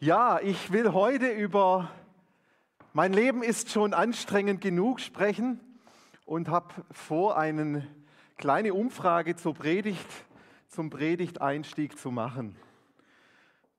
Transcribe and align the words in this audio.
Ja, 0.00 0.40
ich 0.40 0.72
will 0.72 0.92
heute 0.92 1.28
über 1.28 1.90
mein 2.92 3.12
Leben 3.12 3.42
ist 3.42 3.70
schon 3.70 3.94
anstrengend 3.94 4.60
genug 4.60 5.00
sprechen 5.00 5.60
und 6.26 6.48
habe 6.48 6.74
vor, 6.90 7.36
eine 7.38 7.86
kleine 8.36 8.74
Umfrage 8.74 9.36
zur 9.36 9.54
Predigt, 9.54 10.06
zum 10.68 10.90
Predigteinstieg 10.90 11.98
zu 11.98 12.10
machen. 12.10 12.56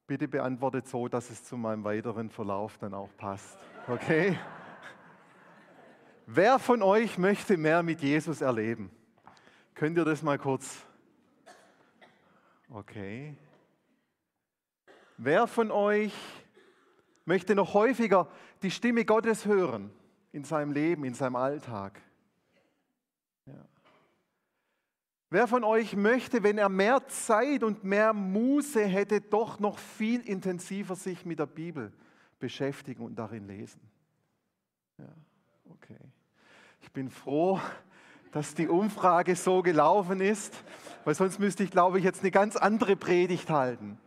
Bitte 0.08 0.28
beantwortet 0.28 0.88
so, 0.88 1.08
dass 1.08 1.30
es 1.30 1.44
zu 1.44 1.58
meinem 1.58 1.84
weiteren 1.84 2.30
Verlauf 2.30 2.78
dann 2.78 2.94
auch 2.94 3.10
passt. 3.18 3.58
Okay? 3.88 4.40
Wer 6.26 6.60
von 6.60 6.82
euch 6.82 7.18
möchte 7.18 7.58
mehr 7.58 7.84
mit 7.84 8.02
Jesus 8.02 8.42
erleben? 8.42 8.90
Könnt 9.76 9.98
ihr 9.98 10.06
das 10.06 10.24
mal 10.24 10.38
kurz? 10.38 10.78
Okay. 12.70 13.36
Wer 15.18 15.48
von 15.48 15.72
euch 15.72 16.14
möchte 17.26 17.56
noch 17.56 17.74
häufiger 17.74 18.30
die 18.62 18.72
Stimme 18.72 19.06
Gottes 19.06 19.46
hören 19.46 19.92
in 20.32 20.44
seinem 20.44 20.72
Leben, 20.72 21.06
in 21.06 21.14
seinem 21.14 21.36
Alltag? 21.36 22.02
Ja. 23.46 23.66
Wer 25.30 25.48
von 25.48 25.64
euch 25.64 25.96
möchte, 25.96 26.44
wenn 26.44 26.58
er 26.58 26.70
mehr 26.70 27.08
Zeit 27.08 27.64
und 27.64 27.84
mehr 27.84 28.14
Muße 28.14 28.86
hätte, 28.86 29.22
doch 29.22 29.60
noch 29.60 29.80
viel 29.80 30.22
intensiver 30.22 30.96
sich 30.96 31.26
mit 31.26 31.40
der 31.40 31.46
Bibel 31.46 31.92
beschäftigen 32.40 33.04
und 33.04 33.16
darin 33.16 33.48
lesen? 33.48 33.82
Ja, 34.98 35.10
okay. 35.72 36.00
Ich 36.82 36.92
bin 36.92 37.10
froh, 37.10 37.60
dass 38.32 38.54
die 38.54 38.68
Umfrage 38.68 39.36
so 39.36 39.62
gelaufen 39.62 40.20
ist, 40.20 40.54
weil 41.06 41.16
sonst 41.16 41.40
müsste 41.40 41.64
ich, 41.64 41.72
glaube 41.72 42.00
ich, 42.00 42.04
jetzt 42.04 42.22
eine 42.22 42.32
ganz 42.32 42.56
andere 42.56 42.96
Predigt 42.96 43.50
halten. 43.50 43.98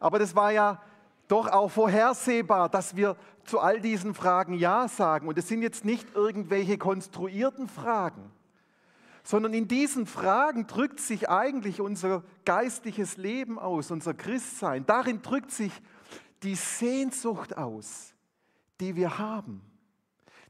Aber 0.00 0.18
das 0.18 0.34
war 0.34 0.50
ja 0.50 0.82
doch 1.28 1.46
auch 1.46 1.70
vorhersehbar, 1.70 2.68
dass 2.68 2.96
wir 2.96 3.16
zu 3.44 3.60
all 3.60 3.80
diesen 3.80 4.14
Fragen 4.14 4.54
Ja 4.54 4.88
sagen. 4.88 5.28
Und 5.28 5.38
es 5.38 5.46
sind 5.46 5.62
jetzt 5.62 5.84
nicht 5.84 6.14
irgendwelche 6.14 6.78
konstruierten 6.78 7.68
Fragen, 7.68 8.32
sondern 9.22 9.54
in 9.54 9.68
diesen 9.68 10.06
Fragen 10.06 10.66
drückt 10.66 10.98
sich 10.98 11.28
eigentlich 11.28 11.80
unser 11.80 12.24
geistliches 12.44 13.16
Leben 13.16 13.58
aus, 13.58 13.90
unser 13.90 14.14
Christsein. 14.14 14.86
Darin 14.86 15.22
drückt 15.22 15.52
sich 15.52 15.72
die 16.42 16.56
Sehnsucht 16.56 17.56
aus, 17.56 18.14
die 18.80 18.96
wir 18.96 19.18
haben. 19.18 19.62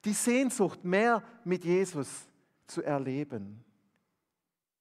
Die 0.04 0.14
Sehnsucht, 0.14 0.84
mehr 0.84 1.22
mit 1.44 1.64
Jesus 1.64 2.08
zu 2.66 2.82
erleben. 2.82 3.64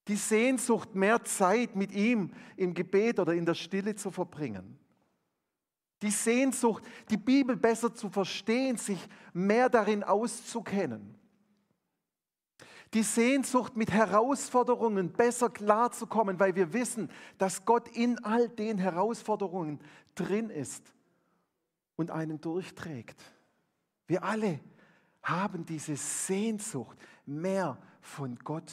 Die 0.08 0.16
Sehnsucht, 0.16 0.94
mehr 0.94 1.24
Zeit 1.24 1.76
mit 1.76 1.92
ihm 1.92 2.32
im 2.56 2.74
Gebet 2.74 3.18
oder 3.18 3.34
in 3.34 3.46
der 3.46 3.54
Stille 3.54 3.94
zu 3.94 4.10
verbringen. 4.10 4.78
Die 6.02 6.10
Sehnsucht, 6.10 6.82
die 7.10 7.18
Bibel 7.18 7.56
besser 7.56 7.94
zu 7.94 8.08
verstehen, 8.08 8.76
sich 8.76 9.06
mehr 9.32 9.68
darin 9.68 10.02
auszukennen. 10.02 11.16
Die 12.94 13.02
Sehnsucht, 13.02 13.76
mit 13.76 13.92
Herausforderungen 13.92 15.12
besser 15.12 15.48
klarzukommen, 15.48 16.40
weil 16.40 16.56
wir 16.56 16.72
wissen, 16.72 17.10
dass 17.38 17.64
Gott 17.64 17.86
in 17.88 18.18
all 18.24 18.48
den 18.48 18.78
Herausforderungen 18.78 19.78
drin 20.16 20.50
ist 20.50 20.92
und 21.94 22.10
einen 22.10 22.40
durchträgt. 22.40 23.22
Wir 24.06 24.24
alle 24.24 24.58
haben 25.22 25.64
diese 25.66 25.94
Sehnsucht, 25.94 26.98
mehr 27.26 27.78
von 28.00 28.36
Gott 28.42 28.72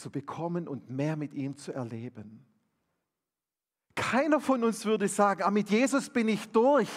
zu 0.00 0.10
bekommen 0.10 0.66
und 0.66 0.90
mehr 0.90 1.16
mit 1.16 1.34
ihm 1.34 1.56
zu 1.56 1.72
erleben. 1.72 2.44
Keiner 3.94 4.40
von 4.40 4.64
uns 4.64 4.84
würde 4.86 5.08
sagen, 5.08 5.42
ah, 5.42 5.50
mit 5.50 5.68
Jesus 5.68 6.08
bin 6.08 6.28
ich 6.28 6.48
durch, 6.48 6.88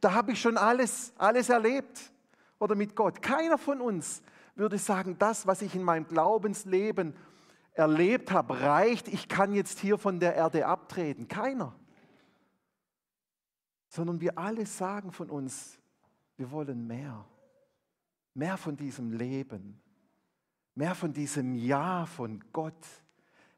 da 0.00 0.14
habe 0.14 0.32
ich 0.32 0.40
schon 0.40 0.56
alles, 0.56 1.12
alles 1.18 1.48
erlebt. 1.48 2.12
Oder 2.58 2.76
mit 2.76 2.94
Gott. 2.94 3.20
Keiner 3.20 3.58
von 3.58 3.80
uns 3.80 4.22
würde 4.54 4.78
sagen, 4.78 5.16
das, 5.18 5.46
was 5.46 5.62
ich 5.62 5.74
in 5.74 5.82
meinem 5.82 6.06
Glaubensleben 6.06 7.16
erlebt 7.72 8.30
habe, 8.30 8.60
reicht, 8.60 9.08
ich 9.08 9.28
kann 9.28 9.52
jetzt 9.52 9.80
hier 9.80 9.98
von 9.98 10.20
der 10.20 10.36
Erde 10.36 10.66
abtreten. 10.66 11.26
Keiner. 11.26 11.74
Sondern 13.88 14.20
wir 14.20 14.38
alle 14.38 14.64
sagen 14.66 15.10
von 15.10 15.28
uns, 15.28 15.78
wir 16.36 16.52
wollen 16.52 16.86
mehr. 16.86 17.24
Mehr 18.34 18.56
von 18.56 18.76
diesem 18.76 19.12
Leben 19.12 19.81
mehr 20.74 20.94
von 20.94 21.12
diesem 21.12 21.54
Ja 21.54 22.06
von 22.06 22.42
Gott, 22.52 22.86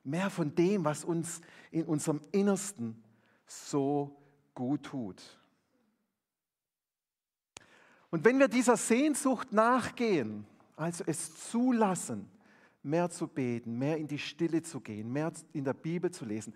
mehr 0.03 0.31
von 0.31 0.55
dem, 0.55 0.85
was 0.85 1.05
uns 1.05 1.41
in 1.71 1.85
unserem 1.85 2.21
Innersten 2.33 3.03
so 3.47 4.17
gut 4.55 4.85
tut. 4.85 5.23
Und 8.11 8.25
wenn 8.25 8.39
wir 8.39 8.49
dieser 8.49 8.77
Sehnsucht 8.77 9.53
nachgehen, 9.53 10.47
also 10.77 11.05
es 11.07 11.51
zulassen, 11.51 12.29
mehr 12.83 13.11
zu 13.11 13.27
beten, 13.27 13.79
mehr 13.79 13.97
in 13.97 14.07
die 14.07 14.19
Stille 14.19 14.63
zu 14.63 14.81
gehen, 14.81 15.13
mehr 15.13 15.33
in 15.53 15.65
der 15.65 15.73
Bibel 15.73 16.11
zu 16.11 16.25
lesen, 16.25 16.55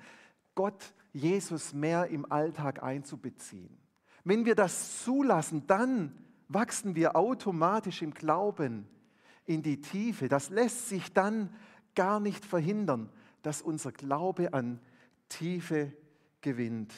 Gott, 0.55 0.93
Jesus 1.13 1.73
mehr 1.73 2.07
im 2.09 2.31
Alltag 2.31 2.83
einzubeziehen. 2.83 3.77
Wenn 4.25 4.45
wir 4.45 4.55
das 4.55 5.03
zulassen, 5.03 5.67
dann 5.67 6.17
wachsen 6.49 6.95
wir 6.95 7.17
automatisch 7.17 8.03
im 8.03 8.13
Glauben 8.13 8.87
in 9.49 9.63
die 9.63 9.81
Tiefe. 9.81 10.29
Das 10.29 10.51
lässt 10.51 10.89
sich 10.89 11.13
dann 11.13 11.55
gar 11.95 12.21
nicht 12.21 12.45
verhindern, 12.45 13.11
dass 13.43 13.63
unser 13.63 13.93
Glaube 13.93 14.53
an 14.53 14.81
Tiefe 15.29 15.93
gewinnt. 16.41 16.93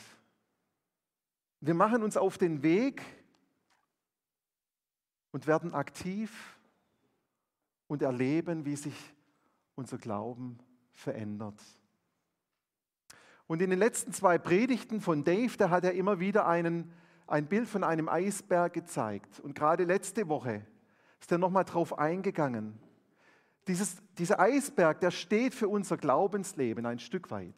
Wir 1.61 1.75
machen 1.75 2.03
uns 2.03 2.17
auf 2.17 2.39
den 2.39 2.63
Weg 2.63 3.03
und 5.31 5.47
werden 5.47 5.75
aktiv 5.75 6.59
und 7.87 8.03
erleben, 8.03 8.65
wie 8.65 8.77
sich 8.77 9.15
unser 9.75 9.99
Glauben 9.99 10.59
verändert. 10.93 11.61
Und 13.47 13.63
in 13.63 13.71
den 13.71 13.79
letzten 13.79 14.13
zwei 14.13 14.39
Predigten 14.39 15.01
von 15.01 15.25
Dave, 15.25 15.57
da 15.57 15.71
hat 15.71 15.85
er 15.85 15.93
immer 15.93 16.19
wieder 16.19 16.47
einen, 16.47 16.93
ein 17.27 17.47
Bild 17.47 17.69
von 17.69 17.85
einem 17.85 18.09
Eisberg 18.09 18.73
gezeigt. 18.73 19.41
Und 19.41 19.55
gerade 19.55 19.85
letzte 19.85 20.29
Woche 20.29 20.67
ist 21.21 21.31
er 21.31 21.39
nochmal 21.39 21.65
drauf 21.65 21.99
eingegangen. 21.99 22.79
Dieses, 23.67 23.97
dieser 24.19 24.41
Eisberg, 24.41 25.01
der 25.01 25.11
steht 25.11 25.55
für 25.55 25.69
unser 25.69 25.97
Glaubensleben 25.97 26.87
ein 26.87 26.99
Stück 26.99 27.31
weit. 27.31 27.55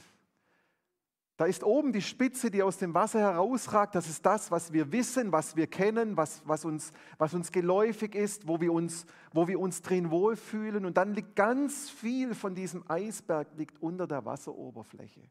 Da 1.36 1.46
ist 1.46 1.64
oben 1.64 1.92
die 1.92 2.02
Spitze, 2.02 2.50
die 2.50 2.62
aus 2.62 2.76
dem 2.78 2.92
Wasser 2.94 3.20
herausragt. 3.20 3.94
Das 3.94 4.08
ist 4.08 4.24
das, 4.24 4.50
was 4.50 4.72
wir 4.72 4.92
wissen, 4.92 5.32
was 5.32 5.56
wir 5.56 5.66
kennen, 5.66 6.16
was, 6.16 6.42
was, 6.46 6.64
uns, 6.64 6.92
was 7.18 7.34
uns 7.34 7.50
geläufig 7.50 8.14
ist, 8.14 8.46
wo 8.46 8.60
wir, 8.60 8.72
uns, 8.72 9.06
wo 9.32 9.48
wir 9.48 9.58
uns 9.58 9.80
drin 9.80 10.10
wohlfühlen. 10.10 10.84
Und 10.84 10.96
dann 10.96 11.14
liegt 11.14 11.34
ganz 11.34 11.88
viel 11.88 12.34
von 12.34 12.54
diesem 12.54 12.88
Eisberg 12.88 13.48
liegt 13.56 13.80
unter 13.82 14.06
der 14.06 14.24
Wasseroberfläche. 14.24 15.22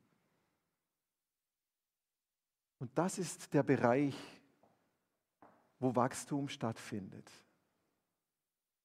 Und 2.79 2.91
das 2.95 3.19
ist 3.19 3.53
der 3.53 3.63
Bereich, 3.63 4.15
wo 5.79 5.95
Wachstum 5.95 6.49
stattfindet. 6.49 7.29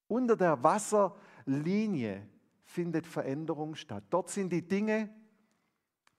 Unter 0.08 0.36
der 0.36 0.62
Wasserlinie 0.62 2.26
findet 2.64 3.06
Veränderung 3.06 3.74
statt. 3.74 4.04
Dort 4.10 4.30
sind 4.30 4.50
die 4.50 4.66
Dinge, 4.66 5.10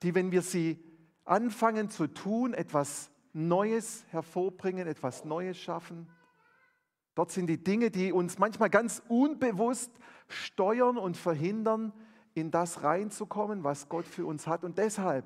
die, 0.01 0.15
wenn 0.15 0.31
wir 0.31 0.41
sie 0.41 0.83
anfangen 1.25 1.89
zu 1.89 2.07
tun, 2.07 2.53
etwas 2.53 3.11
Neues 3.33 4.05
hervorbringen, 4.09 4.87
etwas 4.87 5.25
Neues 5.25 5.57
schaffen. 5.57 6.07
Dort 7.15 7.31
sind 7.31 7.47
die 7.47 7.63
Dinge, 7.63 7.91
die 7.91 8.11
uns 8.11 8.39
manchmal 8.39 8.69
ganz 8.69 9.01
unbewusst 9.07 9.91
steuern 10.27 10.97
und 10.97 11.17
verhindern, 11.17 11.93
in 12.33 12.51
das 12.51 12.83
reinzukommen, 12.83 13.63
was 13.63 13.89
Gott 13.89 14.05
für 14.05 14.25
uns 14.25 14.45
hat. 14.45 14.63
Und 14.63 14.77
deshalb 14.77 15.25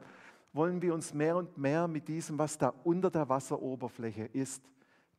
wollen 0.53 0.81
wir 0.81 0.94
uns 0.94 1.13
mehr 1.13 1.35
und 1.35 1.57
mehr 1.57 1.88
mit 1.88 2.07
diesem, 2.07 2.39
was 2.39 2.57
da 2.57 2.73
unter 2.83 3.09
der 3.09 3.27
Wasseroberfläche 3.27 4.24
ist, 4.24 4.63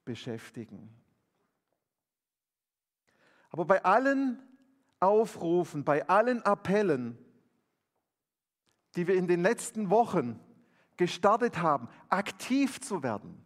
beschäftigen. 0.04 1.01
Aber 3.52 3.66
bei 3.66 3.84
allen 3.84 4.42
Aufrufen, 4.98 5.84
bei 5.84 6.08
allen 6.08 6.42
Appellen, 6.42 7.18
die 8.96 9.06
wir 9.06 9.14
in 9.14 9.28
den 9.28 9.42
letzten 9.42 9.90
Wochen 9.90 10.40
gestartet 10.96 11.58
haben, 11.58 11.88
aktiv 12.08 12.80
zu 12.80 13.02
werden 13.02 13.42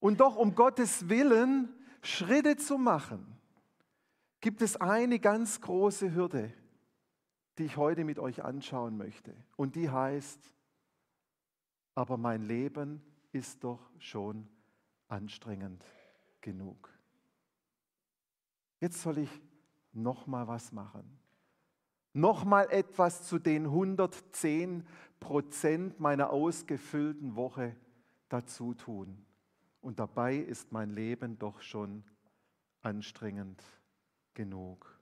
und 0.00 0.20
doch 0.20 0.36
um 0.36 0.54
Gottes 0.54 1.08
Willen 1.08 1.72
Schritte 2.02 2.56
zu 2.56 2.78
machen, 2.78 3.38
gibt 4.40 4.62
es 4.62 4.76
eine 4.76 5.18
ganz 5.18 5.60
große 5.60 6.14
Hürde, 6.14 6.52
die 7.58 7.64
ich 7.64 7.76
heute 7.76 8.04
mit 8.04 8.18
euch 8.18 8.44
anschauen 8.44 8.96
möchte. 8.96 9.34
Und 9.56 9.74
die 9.74 9.90
heißt, 9.90 10.54
aber 11.94 12.16
mein 12.16 12.42
Leben 12.42 13.02
ist 13.32 13.64
doch 13.64 13.90
schon 13.98 14.48
anstrengend 15.08 15.84
genug. 16.40 16.97
Jetzt 18.80 19.02
soll 19.02 19.18
ich 19.18 19.42
noch 19.92 20.26
mal 20.26 20.46
was 20.46 20.72
machen. 20.72 21.18
Noch 22.12 22.44
mal 22.44 22.70
etwas 22.70 23.24
zu 23.24 23.38
den 23.38 23.66
110 23.66 24.86
Prozent 25.20 26.00
meiner 26.00 26.30
ausgefüllten 26.30 27.36
Woche 27.36 27.76
dazu 28.28 28.74
tun. 28.74 29.24
Und 29.80 29.98
dabei 29.98 30.36
ist 30.36 30.72
mein 30.72 30.90
Leben 30.90 31.38
doch 31.38 31.60
schon 31.60 32.04
anstrengend 32.80 33.62
genug. 34.34 34.98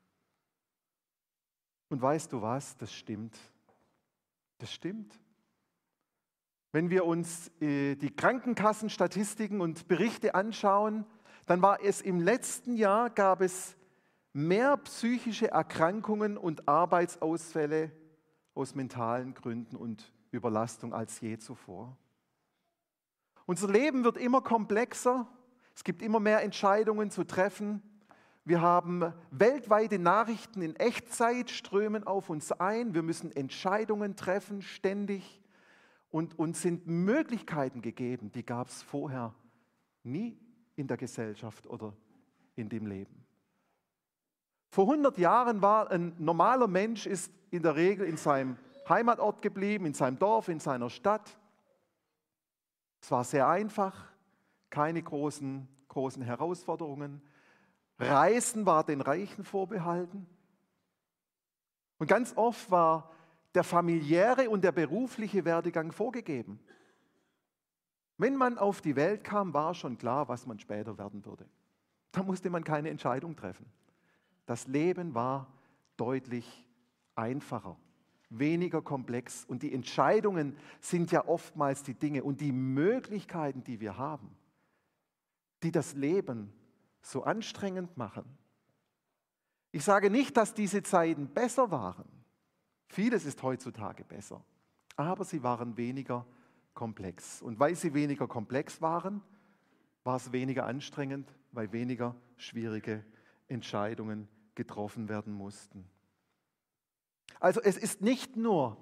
Und 1.89 2.03
weißt 2.03 2.33
du 2.33 2.43
was, 2.43 2.77
das 2.77 2.93
stimmt. 2.93 3.39
Das 4.59 4.73
stimmt. 4.73 5.19
Wenn 6.73 6.91
wir 6.91 7.05
uns 7.05 7.51
äh, 7.61 7.95
die 7.95 8.15
Krankenkassenstatistiken 8.15 9.61
und 9.61 9.89
Berichte 9.89 10.35
anschauen, 10.35 11.07
dann 11.47 11.63
war 11.63 11.83
es 11.83 12.01
im 12.01 12.21
letzten 12.21 12.77
Jahr, 12.77 13.09
gab 13.09 13.41
es 13.41 13.77
mehr 14.33 14.77
psychische 14.79 15.51
Erkrankungen 15.51 16.37
und 16.37 16.69
Arbeitsausfälle 16.69 17.91
aus 18.55 18.75
mentalen 18.75 19.33
Gründen 19.33 19.77
und 19.77 20.13
Überlastung 20.31 20.93
als 20.93 21.21
je 21.21 21.39
zuvor. 21.39 21.97
Unser 23.47 23.71
Leben 23.71 24.03
wird 24.05 24.17
immer 24.17 24.43
komplexer, 24.43 25.27
es 25.75 25.85
gibt 25.85 26.03
immer 26.03 26.21
mehr 26.21 26.43
Entscheidungen 26.43 27.11
zu 27.11 27.25
treffen. 27.25 27.83
Wir 28.45 28.61
haben 28.61 29.13
weltweite 29.31 29.99
Nachrichten 29.99 30.63
in 30.63 30.75
Echtzeit 30.77 31.51
strömen 31.51 32.05
auf 32.05 32.29
uns 32.29 32.51
ein. 32.53 32.95
Wir 32.95 33.03
müssen 33.03 33.31
Entscheidungen 33.31 34.17
treffen 34.17 34.63
ständig 34.63 35.43
und 36.11 36.39
uns 36.39 36.63
sind 36.63 36.87
Möglichkeiten 36.87 37.83
gegeben, 37.83 38.33
die 38.33 38.45
gab 38.45 38.69
es 38.69 38.83
vorher 38.83 39.35
nie 40.03 40.39
in 40.77 40.87
der 40.87 40.97
Gesellschaft 40.97 41.67
oder 41.67 41.93
in 42.55 42.69
dem 42.69 42.87
Leben. 42.87 43.27
Vor 44.71 44.85
100 44.85 45.19
Jahren 45.19 45.63
war 45.63 45.91
ein 45.91 46.15
normaler 46.19 46.69
Mensch 46.69 47.07
ist 47.07 47.33
in 47.51 47.63
der 47.63 47.77
Regel 47.77 48.07
in 48.07 48.17
seinem 48.17 48.57
Heimatort 48.89 49.43
geblieben, 49.43 49.87
in 49.87 49.95
seinem 49.95 50.19
Dorf, 50.19 50.49
in 50.49 50.61
seiner 50.61 50.91
Stadt. 50.91 51.37
Es 53.01 53.11
war 53.11 53.25
sehr 53.25 53.49
einfach, 53.49 54.13
keine 54.71 55.03
großen, 55.03 55.67
großen 55.89 56.23
Herausforderungen. 56.23 57.23
Reisen 57.99 58.67
war 58.67 58.85
den 58.85 59.01
Reichen 59.01 59.45
vorbehalten. 59.45 60.27
Und 61.99 62.09
ganz 62.09 62.37
oft 62.37 62.71
war 62.71 63.11
der 63.55 63.65
familiäre 63.65 64.51
und 64.51 64.63
der 64.63 64.73
berufliche 64.73 65.45
Werdegang 65.45 65.93
vorgegeben. 65.93 66.61
Wenn 68.19 68.37
man 68.37 68.59
auf 68.59 68.81
die 68.81 68.97
Welt 68.97 69.25
kam, 69.25 69.53
war 69.53 69.75
schon 69.75 69.99
klar, 69.99 70.29
was 70.29 70.47
man 70.47 70.59
später 70.59 70.97
werden 70.99 71.25
würde. 71.25 71.47
Da 72.13 72.23
musste 72.23 72.49
man 72.49 72.65
keine 72.65 72.89
Entscheidung 72.89 73.37
treffen. 73.37 73.67
Das 74.47 74.67
Leben 74.69 75.15
war 75.15 75.53
deutlich 75.97 76.67
einfacher, 77.15 77.77
weniger 78.31 78.81
komplex 78.81 79.45
und 79.45 79.63
die 79.63 79.73
Entscheidungen 79.73 80.57
sind 80.81 81.11
ja 81.11 81.27
oftmals 81.27 81.83
die 81.83 81.95
Dinge 81.95 82.23
und 82.23 82.41
die 82.41 82.53
Möglichkeiten, 82.53 83.65
die 83.65 83.81
wir 83.81 83.99
haben, 83.99 84.35
die 85.63 85.73
das 85.73 85.95
Leben 85.95 86.53
so 87.03 87.25
anstrengend 87.25 87.97
machen. 87.97 88.25
Ich 89.73 89.85
sage 89.85 90.11
nicht, 90.11 90.37
dass 90.37 90.55
diese 90.55 90.83
Zeiten 90.83 91.29
besser 91.29 91.71
waren. 91.71 92.09
Vieles 92.89 93.27
ist 93.27 93.43
heutzutage 93.43 94.05
besser, 94.05 94.43
aber 94.97 95.25
sie 95.25 95.43
waren 95.43 95.77
weniger 95.77 96.25
komplex. 96.77 97.43
Und 97.43 97.59
weil 97.59 97.75
sie 97.75 97.93
weniger 97.93 98.29
komplex 98.29 98.81
waren, 98.81 99.21
war 100.05 100.15
es 100.15 100.31
weniger 100.31 100.67
anstrengend, 100.67 101.35
weil 101.51 101.73
weniger 101.73 102.15
schwierige 102.37 103.05
Entscheidungen 103.49 104.29
getroffen 104.55 105.09
werden 105.09 105.33
mussten. 105.33 105.85
Also 107.41 107.61
es 107.61 107.77
ist 107.77 108.01
nicht 108.03 108.37
nur 108.37 108.77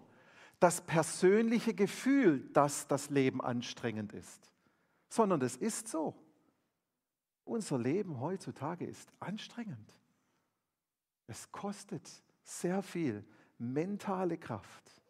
das 0.60 0.82
persönliche 0.82 1.72
Gefühl, 1.74 2.48
dass 2.52 2.86
das 2.86 3.08
Leben 3.08 3.40
anstrengend 3.40 4.12
ist, 4.12 4.52
sondern 5.08 5.40
es 5.40 5.56
ist 5.56 5.88
so. 5.88 6.14
Unser 7.44 7.78
Leben 7.78 8.20
heutzutage 8.20 8.86
ist 8.86 9.10
anstrengend. 9.20 9.98
Es 11.26 11.50
kostet 11.52 12.22
sehr 12.42 12.82
viel 12.82 13.24
mentale 13.58 14.38
Kraft, 14.38 15.02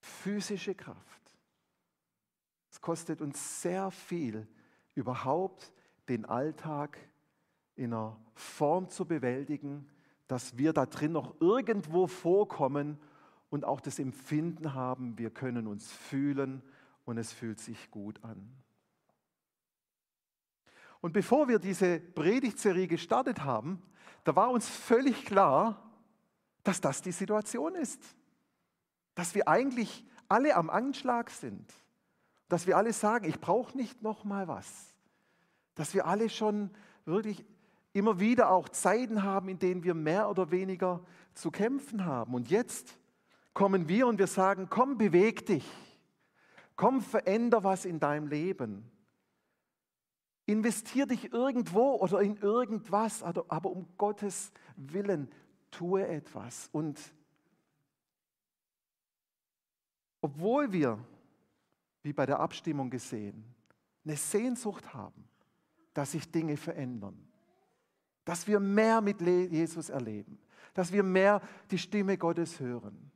physische 0.00 0.74
Kraft. 0.74 1.21
Kostet 2.82 3.22
uns 3.22 3.62
sehr 3.62 3.90
viel, 3.90 4.46
überhaupt 4.94 5.72
den 6.10 6.26
Alltag 6.26 6.98
in 7.74 7.94
einer 7.94 8.20
Form 8.34 8.90
zu 8.90 9.06
bewältigen, 9.06 9.88
dass 10.26 10.58
wir 10.58 10.74
da 10.74 10.84
drin 10.84 11.12
noch 11.12 11.40
irgendwo 11.40 12.06
vorkommen 12.06 12.98
und 13.50 13.64
auch 13.64 13.80
das 13.80 13.98
Empfinden 13.98 14.74
haben, 14.74 15.16
wir 15.16 15.30
können 15.30 15.66
uns 15.66 15.90
fühlen 15.90 16.62
und 17.04 17.18
es 17.18 17.32
fühlt 17.32 17.60
sich 17.60 17.90
gut 17.90 18.22
an. 18.24 18.50
Und 21.00 21.12
bevor 21.12 21.48
wir 21.48 21.58
diese 21.58 22.00
Predigtserie 22.00 22.86
gestartet 22.86 23.44
haben, 23.44 23.82
da 24.24 24.36
war 24.36 24.50
uns 24.50 24.68
völlig 24.68 25.24
klar, 25.24 25.90
dass 26.62 26.80
das 26.80 27.02
die 27.02 27.12
Situation 27.12 27.74
ist. 27.74 28.00
Dass 29.14 29.34
wir 29.34 29.48
eigentlich 29.48 30.04
alle 30.28 30.54
am 30.56 30.70
Anschlag 30.70 31.30
sind. 31.30 31.72
Dass 32.52 32.66
wir 32.66 32.76
alle 32.76 32.92
sagen, 32.92 33.26
ich 33.26 33.40
brauche 33.40 33.74
nicht 33.74 34.02
noch 34.02 34.24
mal 34.24 34.46
was. 34.46 34.94
Dass 35.74 35.94
wir 35.94 36.06
alle 36.06 36.28
schon 36.28 36.68
wirklich 37.06 37.46
immer 37.94 38.20
wieder 38.20 38.50
auch 38.50 38.68
Zeiten 38.68 39.22
haben, 39.22 39.48
in 39.48 39.58
denen 39.58 39.84
wir 39.84 39.94
mehr 39.94 40.28
oder 40.28 40.50
weniger 40.50 41.02
zu 41.32 41.50
kämpfen 41.50 42.04
haben. 42.04 42.34
Und 42.34 42.50
jetzt 42.50 42.98
kommen 43.54 43.88
wir 43.88 44.06
und 44.06 44.18
wir 44.18 44.26
sagen, 44.26 44.66
komm, 44.68 44.98
beweg 44.98 45.46
dich. 45.46 45.66
Komm, 46.76 47.00
veränder 47.00 47.64
was 47.64 47.86
in 47.86 48.00
deinem 48.00 48.26
Leben. 48.26 48.84
Investier 50.44 51.06
dich 51.06 51.32
irgendwo 51.32 51.94
oder 51.94 52.20
in 52.20 52.36
irgendwas, 52.36 53.22
aber 53.22 53.70
um 53.70 53.88
Gottes 53.96 54.52
Willen, 54.76 55.30
tue 55.70 56.06
etwas. 56.06 56.68
Und 56.70 57.00
obwohl 60.20 60.70
wir, 60.70 60.98
wie 62.02 62.12
bei 62.12 62.26
der 62.26 62.40
Abstimmung 62.40 62.90
gesehen, 62.90 63.44
eine 64.04 64.16
Sehnsucht 64.16 64.92
haben, 64.92 65.28
dass 65.94 66.12
sich 66.12 66.30
Dinge 66.30 66.56
verändern, 66.56 67.28
dass 68.24 68.46
wir 68.46 68.60
mehr 68.60 69.00
mit 69.00 69.20
Jesus 69.20 69.88
erleben, 69.88 70.38
dass 70.74 70.92
wir 70.92 71.02
mehr 71.02 71.40
die 71.70 71.78
Stimme 71.78 72.16
Gottes 72.16 72.58
hören. 72.60 73.12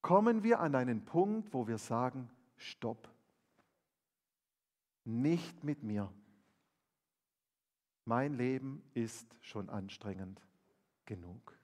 Kommen 0.00 0.42
wir 0.42 0.60
an 0.60 0.74
einen 0.74 1.04
Punkt, 1.04 1.52
wo 1.52 1.66
wir 1.66 1.78
sagen, 1.78 2.30
stopp, 2.56 3.08
nicht 5.04 5.64
mit 5.64 5.82
mir. 5.82 6.12
Mein 8.04 8.34
Leben 8.34 8.82
ist 8.94 9.26
schon 9.40 9.68
anstrengend 9.68 10.40
genug. 11.04 11.58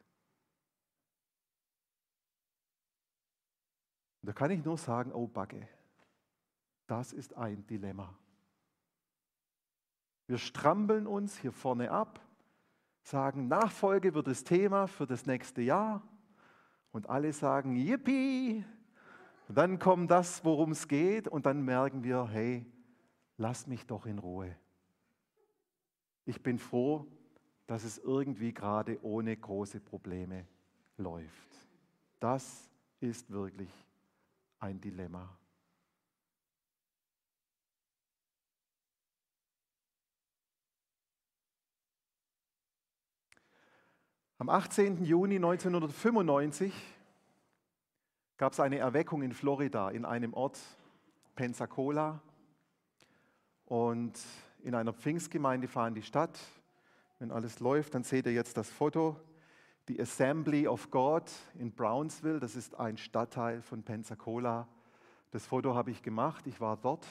da 4.24 4.32
kann 4.32 4.50
ich 4.50 4.64
nur 4.64 4.78
sagen, 4.78 5.12
oh 5.12 5.26
Backe, 5.26 5.68
das 6.86 7.12
ist 7.12 7.34
ein 7.34 7.66
Dilemma. 7.66 8.14
Wir 10.26 10.38
strampeln 10.38 11.06
uns 11.06 11.36
hier 11.38 11.52
vorne 11.52 11.90
ab, 11.90 12.20
sagen, 13.02 13.48
Nachfolge 13.48 14.14
wird 14.14 14.26
das 14.26 14.44
Thema 14.44 14.86
für 14.86 15.06
das 15.06 15.26
nächste 15.26 15.62
Jahr. 15.62 16.02
Und 16.92 17.10
alle 17.10 17.32
sagen, 17.32 17.76
yippie. 17.76 18.64
Und 19.48 19.58
dann 19.58 19.78
kommt 19.78 20.10
das, 20.10 20.44
worum 20.44 20.70
es 20.70 20.88
geht. 20.88 21.28
Und 21.28 21.44
dann 21.44 21.62
merken 21.62 22.04
wir, 22.04 22.28
hey, 22.28 22.64
lass 23.36 23.66
mich 23.66 23.84
doch 23.86 24.06
in 24.06 24.18
Ruhe. 24.18 24.56
Ich 26.24 26.42
bin 26.42 26.58
froh, 26.58 27.06
dass 27.66 27.84
es 27.84 27.98
irgendwie 27.98 28.54
gerade 28.54 29.02
ohne 29.04 29.36
große 29.36 29.80
Probleme 29.80 30.46
läuft. 30.96 31.68
Das 32.20 32.70
ist 33.00 33.30
wirklich 33.30 33.70
ein 34.58 34.80
Dilemma. 34.80 35.36
Am 44.36 44.48
18. 44.48 45.04
Juni 45.04 45.36
1995 45.36 46.74
gab 48.36 48.52
es 48.52 48.58
eine 48.58 48.78
Erweckung 48.78 49.22
in 49.22 49.32
Florida, 49.32 49.90
in 49.90 50.04
einem 50.04 50.34
Ort, 50.34 50.58
Pensacola. 51.36 52.20
Und 53.64 54.18
in 54.64 54.74
einer 54.74 54.92
Pfingstgemeinde 54.92 55.68
fahren 55.68 55.94
die 55.94 56.02
Stadt. 56.02 56.36
Wenn 57.20 57.30
alles 57.30 57.60
läuft, 57.60 57.94
dann 57.94 58.02
seht 58.02 58.26
ihr 58.26 58.32
jetzt 58.32 58.56
das 58.56 58.68
Foto. 58.68 59.20
Die 59.86 60.00
Assembly 60.00 60.66
of 60.66 60.90
God 60.90 61.30
in 61.56 61.70
Brownsville, 61.70 62.40
das 62.40 62.56
ist 62.56 62.74
ein 62.74 62.96
Stadtteil 62.96 63.62
von 63.62 63.84
Pensacola. 63.84 64.66
Das 65.30 65.46
Foto 65.46 65.76
habe 65.76 65.92
ich 65.92 66.02
gemacht, 66.02 66.48
ich 66.48 66.60
war 66.60 66.76
dort. 66.76 67.06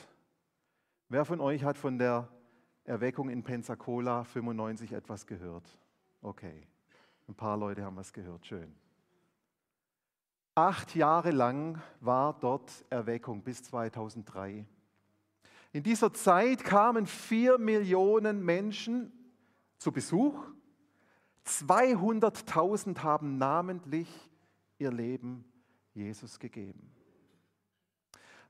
Wer 1.08 1.24
von 1.24 1.40
euch 1.40 1.64
hat 1.64 1.78
von 1.78 1.98
der 1.98 2.28
Erweckung 2.84 3.30
in 3.30 3.44
Pensacola 3.44 4.26
95 4.26 4.92
etwas 4.92 5.26
gehört? 5.26 5.70
Okay. 6.22 6.68
Ein 7.28 7.36
paar 7.36 7.58
Leute 7.58 7.84
haben 7.84 7.98
es 8.00 8.12
gehört, 8.12 8.46
schön. 8.46 8.74
Acht 10.56 10.94
Jahre 10.96 11.32
lang 11.32 11.82
war 12.00 12.38
dort 12.40 12.86
Erweckung 12.90 13.42
bis 13.42 13.64
2003. 13.64 14.66
In 15.72 15.84
dieser 15.84 16.14
Zeit 16.14 16.64
kamen 16.64 17.08
vier 17.08 17.58
Millionen 17.58 18.44
Menschen 18.44 19.12
zu 19.80 19.92
Besuch. 19.92 20.36
200.000 21.48 23.00
haben 23.00 23.38
namentlich 23.38 24.08
ihr 24.78 24.92
Leben 24.92 25.44
Jesus 25.94 26.40
gegeben. 26.40 26.92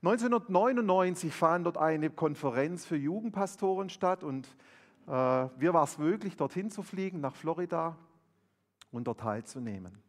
1999 0.02 1.34
fand 1.34 1.66
dort 1.66 1.78
eine 1.78 2.10
Konferenz 2.10 2.86
für 2.86 2.98
Jugendpastoren 2.98 3.90
statt 3.90 4.24
und 4.24 4.46
äh, 5.08 5.12
wir 5.12 5.74
war 5.74 5.86
es 5.86 5.98
möglich, 5.98 6.36
dorthin 6.36 6.70
zu 6.70 6.84
fliegen, 6.84 7.22
nach 7.22 7.36
Florida 7.36 7.98
und 8.94 9.06
dort 9.06 9.20
teilzunehmen. 9.20 10.02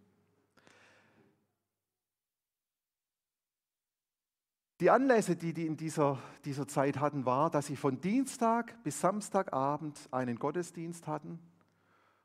Die 4.80 4.90
Anlässe, 4.90 5.36
die 5.36 5.54
die 5.54 5.66
in 5.66 5.76
dieser, 5.76 6.18
dieser 6.44 6.68
Zeit 6.68 7.00
hatten, 7.00 7.24
war, 7.24 7.50
dass 7.50 7.66
sie 7.66 7.76
von 7.76 8.00
Dienstag 8.00 8.82
bis 8.82 9.00
Samstagabend 9.00 10.08
einen 10.10 10.38
Gottesdienst 10.38 11.06
hatten 11.06 11.38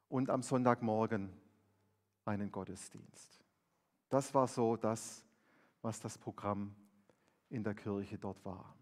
und 0.10 0.30
am 0.30 0.42
Sonntagmorgen 0.42 1.30
einen 2.26 2.52
Gottesdienst. 2.52 3.40
Das 4.10 4.34
war 4.34 4.48
so 4.48 4.76
das, 4.76 5.24
was 5.82 6.00
das 6.00 6.18
Programm 6.18 6.76
in 7.50 7.64
der 7.64 7.76
Kirche 7.76 8.18
dort 8.18 8.44
war. 8.44 8.76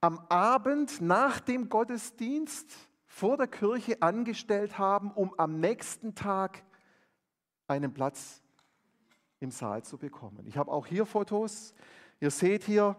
am 0.00 0.18
Abend 0.28 1.00
nach 1.00 1.40
dem 1.40 1.68
Gottesdienst 1.68 2.74
vor 3.06 3.36
der 3.36 3.48
Kirche 3.48 4.00
angestellt 4.00 4.78
haben, 4.78 5.10
um 5.10 5.34
am 5.38 5.60
nächsten 5.60 6.14
Tag 6.14 6.62
einen 7.66 7.92
Platz 7.92 8.42
im 9.40 9.50
Saal 9.50 9.82
zu 9.84 9.98
bekommen. 9.98 10.46
Ich 10.46 10.56
habe 10.56 10.70
auch 10.70 10.86
hier 10.86 11.06
Fotos. 11.06 11.74
Ihr 12.20 12.30
seht 12.30 12.64
hier, 12.64 12.96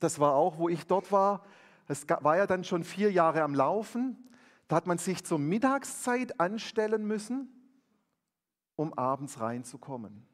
das 0.00 0.18
war 0.18 0.34
auch, 0.34 0.58
wo 0.58 0.68
ich 0.68 0.86
dort 0.86 1.12
war. 1.12 1.44
Es 1.88 2.06
war 2.08 2.36
ja 2.36 2.46
dann 2.46 2.64
schon 2.64 2.84
vier 2.84 3.12
Jahre 3.12 3.42
am 3.42 3.54
Laufen. 3.54 4.16
Da 4.68 4.76
hat 4.76 4.86
man 4.86 4.98
sich 4.98 5.24
zur 5.24 5.38
Mittagszeit 5.38 6.40
anstellen 6.40 7.06
müssen, 7.06 7.48
um 8.76 8.94
abends 8.94 9.40
reinzukommen. 9.40 10.26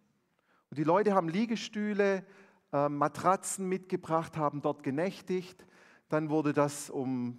Und 0.70 0.78
die 0.78 0.84
Leute 0.84 1.14
haben 1.14 1.28
Liegestühle, 1.28 2.24
äh, 2.72 2.88
Matratzen 2.88 3.68
mitgebracht, 3.68 4.36
haben 4.36 4.62
dort 4.62 4.82
genächtigt. 4.82 5.66
Dann 6.08 6.30
wurde 6.30 6.52
das 6.52 6.90
um 6.90 7.38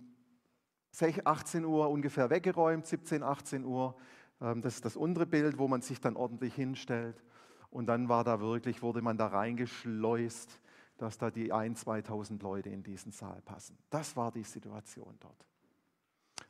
18 1.23 1.65
Uhr 1.65 1.89
ungefähr 1.89 2.29
weggeräumt, 2.29 2.85
17, 2.85 3.23
18 3.23 3.63
Uhr. 3.63 3.95
Ähm, 4.41 4.61
das 4.61 4.75
ist 4.75 4.85
das 4.85 4.97
untere 4.97 5.25
Bild, 5.25 5.57
wo 5.57 5.67
man 5.67 5.81
sich 5.81 6.01
dann 6.01 6.15
ordentlich 6.15 6.55
hinstellt. 6.55 7.23
Und 7.69 7.85
dann 7.85 8.09
war 8.09 8.23
da 8.23 8.39
wirklich, 8.39 8.81
wurde 8.81 9.01
man 9.01 9.17
da 9.17 9.27
reingeschleust, 9.27 10.59
dass 10.97 11.17
da 11.17 11.31
die 11.31 11.53
1.000, 11.53 12.05
2.000 12.05 12.41
Leute 12.41 12.69
in 12.69 12.83
diesen 12.83 13.11
Saal 13.11 13.41
passen. 13.43 13.77
Das 13.89 14.15
war 14.15 14.31
die 14.31 14.43
Situation 14.43 15.15
dort. 15.19 15.45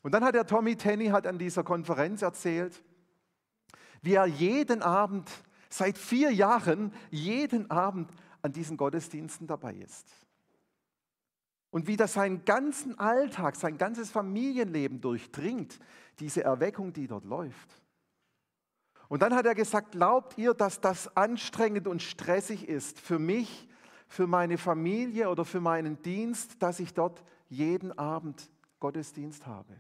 Und 0.02 0.14
dann 0.14 0.24
hat 0.24 0.36
der 0.36 0.46
Tommy 0.46 0.76
Tenney 0.76 1.08
hat 1.08 1.28
an 1.28 1.38
dieser 1.38 1.64
Konferenz 1.64 2.22
erzählt, 2.22 2.82
wie 4.02 4.14
er 4.14 4.26
jeden 4.26 4.82
Abend, 4.82 5.30
seit 5.70 5.98
vier 5.98 6.32
Jahren, 6.32 6.94
jeden 7.12 7.70
Abend 7.70 8.10
an 8.42 8.54
diesen 8.54 8.78
Gottesdiensten 8.78 9.46
dabei 9.46 9.76
ist. 9.76 10.08
Und 11.70 11.86
wie 11.88 11.98
das 11.98 12.14
seinen 12.14 12.46
ganzen 12.46 12.98
Alltag, 12.98 13.56
sein 13.56 13.78
ganzes 13.78 14.10
Familienleben 14.10 15.02
durchdringt, 15.02 15.80
diese 16.20 16.44
Erweckung, 16.44 16.94
die 16.94 17.08
dort 17.08 17.26
läuft. 17.26 17.70
Und 19.10 19.22
dann 19.22 19.36
hat 19.36 19.46
er 19.46 19.56
gesagt, 19.56 19.92
glaubt 19.92 20.38
ihr, 20.38 20.54
dass 20.54 20.80
das 20.80 21.16
anstrengend 21.18 21.88
und 21.88 22.02
stressig 22.02 22.70
ist 22.70 23.00
für 23.00 23.20
mich, 23.20 23.68
für 24.08 24.28
meine 24.28 24.58
Familie 24.58 25.30
oder 25.30 25.44
für 25.44 25.60
meinen 25.60 26.02
Dienst, 26.02 26.62
dass 26.64 26.80
ich 26.80 26.94
dort 26.94 27.22
jeden 27.50 27.92
Abend 27.98 28.50
Gottesdienst 28.80 29.46
habe? 29.46 29.76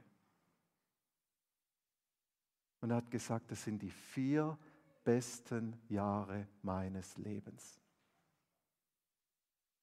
Und 2.81 2.89
er 2.91 2.97
hat 2.97 3.09
gesagt, 3.11 3.51
das 3.51 3.63
sind 3.63 3.81
die 3.81 3.91
vier 3.91 4.57
besten 5.05 5.79
Jahre 5.87 6.47
meines 6.61 7.17
Lebens 7.17 7.79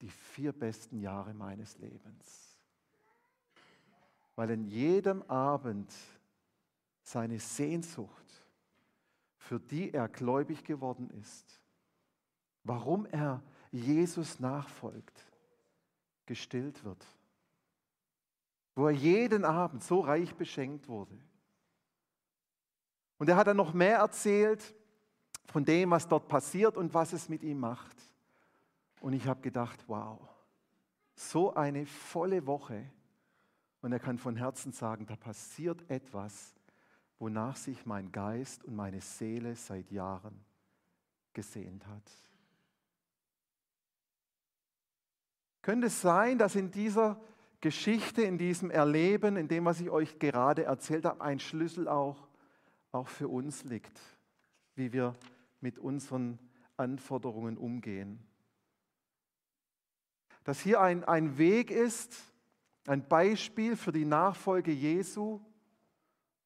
die 0.01 0.09
vier 0.09 0.51
besten 0.51 0.99
Jahre 0.99 1.33
meines 1.33 1.77
Lebens. 1.79 2.57
Weil 4.35 4.51
in 4.51 4.65
jedem 4.65 5.23
Abend 5.23 5.91
seine 7.01 7.39
Sehnsucht, 7.39 8.26
für 9.47 9.59
die 9.61 9.93
er 9.93 10.09
gläubig 10.09 10.65
geworden 10.65 11.09
ist, 11.21 11.61
warum 12.63 13.05
er 13.05 13.41
Jesus 13.71 14.41
nachfolgt, 14.41 15.25
gestillt 16.25 16.83
wird. 16.83 17.05
Wo 18.75 18.87
er 18.87 18.91
jeden 18.91 19.45
Abend 19.45 19.83
so 19.83 20.01
reich 20.01 20.35
beschenkt 20.35 20.89
wurde. 20.89 21.17
Und 23.17 23.29
er 23.29 23.37
hat 23.37 23.47
dann 23.47 23.57
noch 23.57 23.73
mehr 23.73 23.99
erzählt 23.99 24.75
von 25.45 25.63
dem, 25.63 25.91
was 25.91 26.09
dort 26.09 26.27
passiert 26.27 26.75
und 26.75 26.93
was 26.93 27.13
es 27.13 27.29
mit 27.29 27.41
ihm 27.41 27.61
macht. 27.61 27.95
Und 28.99 29.13
ich 29.13 29.27
habe 29.27 29.39
gedacht, 29.39 29.85
wow, 29.87 30.19
so 31.15 31.53
eine 31.53 31.85
volle 31.85 32.45
Woche. 32.45 32.91
Und 33.81 33.93
er 33.93 33.99
kann 33.99 34.17
von 34.17 34.35
Herzen 34.35 34.73
sagen, 34.73 35.05
da 35.05 35.15
passiert 35.15 35.89
etwas, 35.89 36.56
wonach 37.19 37.55
sich 37.55 37.85
mein 37.85 38.11
Geist 38.11 38.63
und 38.63 38.75
meine 38.75 39.01
Seele 39.01 39.55
seit 39.55 39.91
Jahren 39.91 40.43
gesehnt 41.33 41.85
hat. 41.87 42.11
Könnte 45.61 45.87
es 45.87 46.01
sein, 46.01 46.37
dass 46.37 46.55
in 46.55 46.71
dieser 46.71 47.19
Geschichte, 47.59 48.21
in 48.21 48.37
diesem 48.37 48.71
Erleben, 48.71 49.35
in 49.35 49.47
dem, 49.47 49.65
was 49.65 49.81
ich 49.81 49.89
euch 49.89 50.19
gerade 50.19 50.63
erzählt 50.63 51.05
habe, 51.05 51.21
ein 51.21 51.39
Schlüssel 51.39 51.87
auch, 51.87 52.27
auch 52.91 53.07
für 53.07 53.27
uns 53.27 53.63
liegt, 53.63 53.99
wie 54.75 54.93
wir 54.93 55.15
mit 55.59 55.79
unseren 55.79 56.39
Anforderungen 56.77 57.57
umgehen? 57.57 58.27
dass 60.47 60.61
hier 60.61 60.79
ein, 60.79 61.03
ein 61.03 61.37
Weg 61.37 61.71
ist, 61.71 62.15
ein 62.85 63.05
Beispiel 63.05 63.75
für 63.75 63.91
die 63.91 64.05
Nachfolge 64.05 64.71
Jesu, 64.71 65.41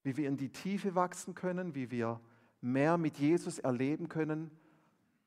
wie 0.03 0.17
wir 0.17 0.27
in 0.27 0.37
die 0.37 0.49
Tiefe 0.49 0.95
wachsen 0.95 1.35
können, 1.35 1.75
wie 1.75 1.91
wir 1.91 2.19
mehr 2.61 2.97
mit 2.97 3.17
Jesus 3.17 3.59
erleben 3.59 4.09
können, 4.09 4.51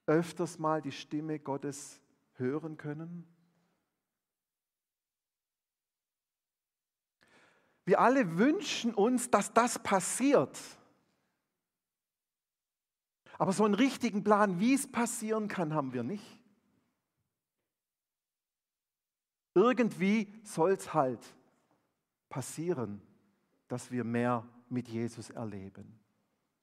öfters 0.06 0.58
mal 0.58 0.82
die 0.82 0.92
Stimme 0.92 1.38
Gottes 1.38 2.00
hören 2.34 2.76
können. 2.76 3.26
Wir 7.84 8.00
alle 8.00 8.38
wünschen 8.38 8.94
uns, 8.94 9.30
dass 9.30 9.52
das 9.52 9.78
passiert. 9.78 10.58
Aber 13.38 13.52
so 13.52 13.64
einen 13.64 13.74
richtigen 13.74 14.24
Plan, 14.24 14.60
wie 14.60 14.74
es 14.74 14.90
passieren 14.90 15.48
kann, 15.48 15.74
haben 15.74 15.92
wir 15.92 16.02
nicht. 16.02 16.40
Irgendwie 19.54 20.32
soll 20.42 20.72
es 20.72 20.94
halt 20.94 21.20
passieren, 22.28 23.02
dass 23.68 23.90
wir 23.90 24.04
mehr 24.04 24.48
mit 24.74 24.88
Jesus 24.88 25.30
erleben, 25.30 25.98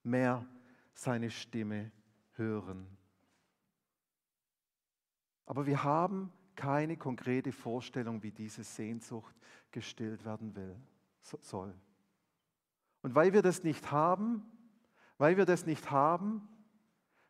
mehr 0.04 0.46
seine 0.94 1.32
Stimme 1.32 1.92
hören. 2.34 2.86
Aber 5.46 5.66
wir 5.66 5.84
haben 5.84 6.32
keine 6.56 6.98
konkrete 6.98 7.52
Vorstellung, 7.52 8.22
wie 8.22 8.32
diese 8.32 8.64
Sehnsucht 8.64 9.36
gestillt 9.72 10.24
werden 10.26 10.56
will, 10.56 10.76
soll. 11.22 11.74
Und 13.02 13.16
weil 13.16 13.34
wir 13.34 13.42
das 13.42 13.64
nicht 13.64 13.92
haben, 13.92 14.46
weil 15.18 15.38
wir 15.38 15.46
das 15.46 15.66
nicht 15.66 15.90
haben, 15.90 16.48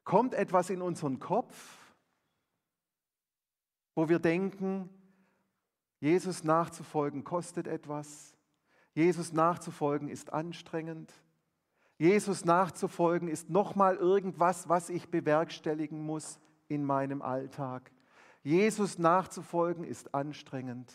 kommt 0.03 0.33
etwas 0.33 0.69
in 0.69 0.81
unseren 0.81 1.19
Kopf, 1.19 1.95
wo 3.95 4.09
wir 4.09 4.19
denken, 4.19 4.89
Jesus 5.99 6.43
nachzufolgen 6.43 7.23
kostet 7.23 7.67
etwas. 7.67 8.35
Jesus 8.93 9.31
nachzufolgen 9.31 10.09
ist 10.09 10.33
anstrengend. 10.33 11.13
Jesus 11.97 12.45
nachzufolgen 12.45 13.27
ist 13.27 13.49
nochmal 13.49 13.95
irgendwas, 13.95 14.67
was 14.67 14.89
ich 14.89 15.09
bewerkstelligen 15.09 16.01
muss 16.01 16.39
in 16.67 16.83
meinem 16.83 17.21
Alltag. 17.21 17.91
Jesus 18.43 18.97
nachzufolgen 18.97 19.83
ist 19.83 20.13
anstrengend. 20.13 20.91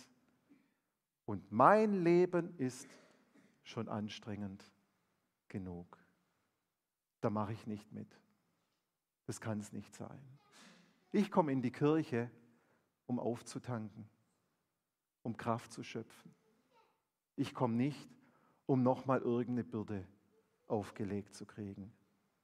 Und 1.24 1.50
mein 1.52 2.04
Leben 2.04 2.56
ist 2.58 2.88
schon 3.62 3.88
anstrengend 3.88 4.64
genug. 5.48 5.98
da 7.20 7.30
mache 7.30 7.52
ich 7.52 7.66
nicht 7.66 7.92
mit. 7.92 8.20
Das 9.26 9.40
kann 9.40 9.58
es 9.58 9.72
nicht 9.72 9.94
sein. 9.94 10.20
Ich 11.10 11.30
komme 11.30 11.50
in 11.50 11.62
die 11.62 11.72
Kirche, 11.72 12.30
um 13.06 13.18
aufzutanken, 13.18 14.08
um 15.22 15.36
Kraft 15.36 15.72
zu 15.72 15.82
schöpfen. 15.82 16.34
Ich 17.36 17.54
komme 17.54 17.74
nicht, 17.74 18.08
um 18.64 18.82
nochmal 18.82 19.20
irgendeine 19.20 19.64
Bürde 19.64 20.06
aufgelegt 20.66 21.34
zu 21.34 21.46
kriegen. 21.46 21.92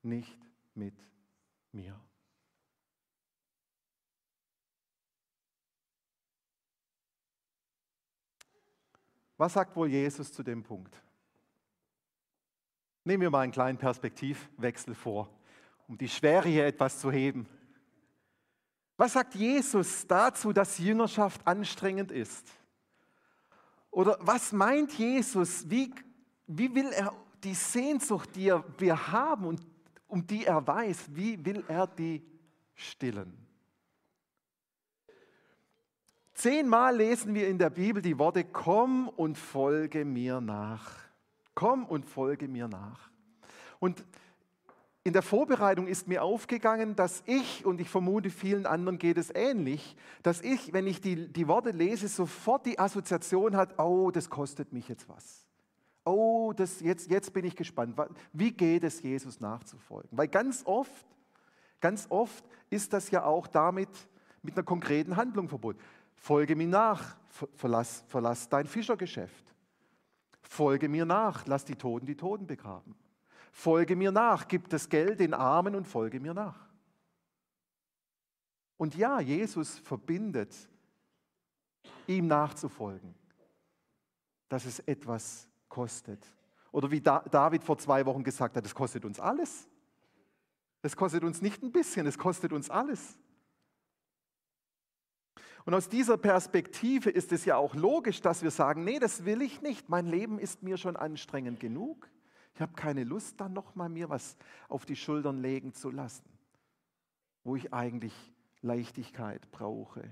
Nicht 0.02 0.38
mit 0.74 0.94
mir. 1.72 1.98
Was 9.36 9.54
sagt 9.54 9.74
wohl 9.74 9.88
Jesus 9.88 10.32
zu 10.32 10.42
dem 10.42 10.62
Punkt? 10.62 11.02
Nehmen 13.04 13.22
wir 13.22 13.30
mal 13.30 13.40
einen 13.40 13.50
kleinen 13.50 13.78
Perspektivwechsel 13.78 14.94
vor, 14.94 15.28
um 15.88 15.98
die 15.98 16.08
Schwere 16.08 16.48
hier 16.48 16.66
etwas 16.66 17.00
zu 17.00 17.10
heben. 17.10 17.48
Was 18.96 19.14
sagt 19.14 19.34
Jesus 19.34 20.06
dazu, 20.06 20.52
dass 20.52 20.78
Jüngerschaft 20.78 21.44
anstrengend 21.44 22.12
ist? 22.12 22.52
Oder 23.92 24.18
was 24.20 24.52
meint 24.52 24.94
Jesus? 24.94 25.68
Wie, 25.70 25.92
wie 26.46 26.74
will 26.74 26.90
er 26.92 27.14
die 27.44 27.54
Sehnsucht, 27.54 28.34
die 28.34 28.52
wir 28.78 29.12
haben 29.12 29.44
und 29.44 29.60
um 30.08 30.26
die 30.26 30.46
er 30.46 30.66
weiß, 30.66 31.14
wie 31.14 31.42
will 31.44 31.62
er 31.68 31.86
die 31.86 32.22
stillen? 32.74 33.36
Zehnmal 36.32 36.96
lesen 36.96 37.34
wir 37.34 37.48
in 37.48 37.58
der 37.58 37.70
Bibel 37.70 38.00
die 38.00 38.18
Worte, 38.18 38.44
komm 38.44 39.08
und 39.08 39.36
folge 39.36 40.04
mir 40.04 40.40
nach. 40.40 40.90
Komm 41.54 41.84
und 41.84 42.06
folge 42.06 42.48
mir 42.48 42.68
nach. 42.68 43.10
Und 43.78 44.04
in 45.04 45.12
der 45.12 45.22
Vorbereitung 45.22 45.88
ist 45.88 46.06
mir 46.06 46.22
aufgegangen, 46.22 46.94
dass 46.94 47.24
ich, 47.26 47.64
und 47.66 47.80
ich 47.80 47.90
vermute 47.90 48.30
vielen 48.30 48.66
anderen 48.66 48.98
geht 48.98 49.18
es 49.18 49.34
ähnlich, 49.34 49.96
dass 50.22 50.40
ich, 50.40 50.72
wenn 50.72 50.86
ich 50.86 51.00
die, 51.00 51.28
die 51.28 51.48
Worte 51.48 51.70
lese, 51.70 52.06
sofort 52.06 52.66
die 52.66 52.78
Assoziation 52.78 53.56
hat, 53.56 53.80
oh, 53.80 54.12
das 54.12 54.30
kostet 54.30 54.72
mich 54.72 54.88
jetzt 54.88 55.08
was. 55.08 55.44
Oh, 56.04 56.52
das, 56.54 56.80
jetzt, 56.80 57.10
jetzt 57.10 57.32
bin 57.32 57.44
ich 57.44 57.56
gespannt. 57.56 57.96
Wie 58.32 58.52
geht 58.52 58.84
es, 58.84 59.02
Jesus 59.02 59.40
nachzufolgen? 59.40 60.10
Weil 60.12 60.28
ganz 60.28 60.62
oft, 60.66 61.06
ganz 61.80 62.06
oft 62.08 62.44
ist 62.70 62.92
das 62.92 63.10
ja 63.10 63.24
auch 63.24 63.48
damit 63.48 63.88
mit 64.42 64.56
einer 64.56 64.64
konkreten 64.64 65.16
Handlung 65.16 65.48
verbunden. 65.48 65.80
Folge 66.14 66.54
mir 66.54 66.68
nach, 66.68 67.16
verlass, 67.56 68.04
verlass 68.06 68.48
dein 68.48 68.66
Fischergeschäft. 68.66 69.52
Folge 70.42 70.88
mir 70.88 71.04
nach, 71.04 71.46
lass 71.46 71.64
die 71.64 71.76
Toten 71.76 72.06
die 72.06 72.16
Toten 72.16 72.46
begraben. 72.46 72.94
Folge 73.52 73.94
mir 73.94 74.10
nach, 74.10 74.48
gib 74.48 74.68
das 74.70 74.88
Geld 74.88 75.20
den 75.20 75.34
Armen 75.34 75.76
und 75.76 75.86
folge 75.86 76.18
mir 76.18 76.34
nach. 76.34 76.58
Und 78.78 78.96
ja, 78.96 79.20
Jesus 79.20 79.78
verbindet, 79.78 80.52
ihm 82.06 82.26
nachzufolgen, 82.26 83.14
dass 84.48 84.64
es 84.64 84.80
etwas 84.80 85.48
kostet. 85.68 86.26
Oder 86.72 86.90
wie 86.90 87.00
David 87.00 87.62
vor 87.62 87.78
zwei 87.78 88.04
Wochen 88.06 88.24
gesagt 88.24 88.56
hat, 88.56 88.64
es 88.64 88.74
kostet 88.74 89.04
uns 89.04 89.20
alles. 89.20 89.68
Es 90.80 90.96
kostet 90.96 91.22
uns 91.22 91.42
nicht 91.42 91.62
ein 91.62 91.70
bisschen, 91.70 92.06
es 92.06 92.18
kostet 92.18 92.52
uns 92.52 92.70
alles. 92.70 93.18
Und 95.64 95.74
aus 95.74 95.88
dieser 95.88 96.16
Perspektive 96.16 97.10
ist 97.10 97.30
es 97.30 97.44
ja 97.44 97.56
auch 97.56 97.74
logisch, 97.74 98.20
dass 98.20 98.42
wir 98.42 98.50
sagen, 98.50 98.82
nee, 98.82 98.98
das 98.98 99.24
will 99.24 99.42
ich 99.42 99.60
nicht. 99.60 99.88
Mein 99.88 100.06
Leben 100.06 100.38
ist 100.38 100.62
mir 100.62 100.76
schon 100.76 100.96
anstrengend 100.96 101.60
genug. 101.60 102.08
Ich 102.54 102.60
habe 102.60 102.74
keine 102.74 103.04
Lust, 103.04 103.40
dann 103.40 103.52
nochmal 103.52 103.88
mir 103.88 104.08
was 104.08 104.36
auf 104.68 104.84
die 104.84 104.96
Schultern 104.96 105.40
legen 105.40 105.72
zu 105.72 105.90
lassen, 105.90 106.28
wo 107.44 107.56
ich 107.56 107.72
eigentlich 107.72 108.14
Leichtigkeit 108.60 109.50
brauche. 109.50 110.08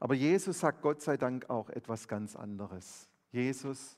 Aber 0.00 0.14
Jesus 0.14 0.60
sagt 0.60 0.82
Gott 0.82 1.00
sei 1.00 1.16
Dank 1.16 1.48
auch 1.48 1.70
etwas 1.70 2.08
ganz 2.08 2.34
anderes. 2.34 3.08
Jesus 3.30 3.96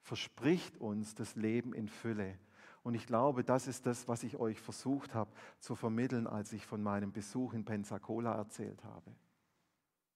verspricht 0.00 0.78
uns 0.78 1.14
das 1.14 1.36
Leben 1.36 1.74
in 1.74 1.88
Fülle. 1.88 2.38
Und 2.82 2.94
ich 2.94 3.06
glaube, 3.06 3.44
das 3.44 3.68
ist 3.68 3.86
das, 3.86 4.08
was 4.08 4.22
ich 4.22 4.38
euch 4.38 4.60
versucht 4.60 5.14
habe 5.14 5.30
zu 5.60 5.76
vermitteln, 5.76 6.26
als 6.26 6.52
ich 6.52 6.66
von 6.66 6.82
meinem 6.82 7.12
Besuch 7.12 7.52
in 7.52 7.64
Pensacola 7.64 8.34
erzählt 8.34 8.82
habe. 8.82 9.14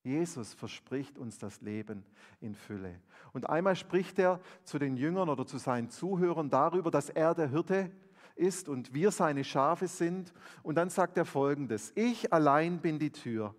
Jesus 0.06 0.54
verspricht 0.54 1.18
uns 1.18 1.36
das 1.36 1.60
Leben 1.60 2.04
in 2.40 2.54
Fülle. 2.54 3.00
Und 3.32 3.50
einmal 3.50 3.74
spricht 3.74 4.20
er 4.20 4.40
zu 4.62 4.78
den 4.78 4.96
Jüngern 4.96 5.28
oder 5.28 5.44
zu 5.44 5.58
seinen 5.58 5.90
Zuhörern 5.90 6.48
darüber, 6.48 6.92
dass 6.92 7.10
er 7.10 7.34
der 7.34 7.48
Hirte 7.48 7.90
ist 8.36 8.68
und 8.68 8.94
wir 8.94 9.10
seine 9.10 9.42
Schafe 9.42 9.88
sind. 9.88 10.32
Und 10.62 10.76
dann 10.76 10.90
sagt 10.90 11.16
er 11.16 11.24
folgendes, 11.24 11.90
ich 11.96 12.32
allein 12.32 12.78
bin 12.78 13.00
die 13.00 13.10
Tür. 13.10 13.56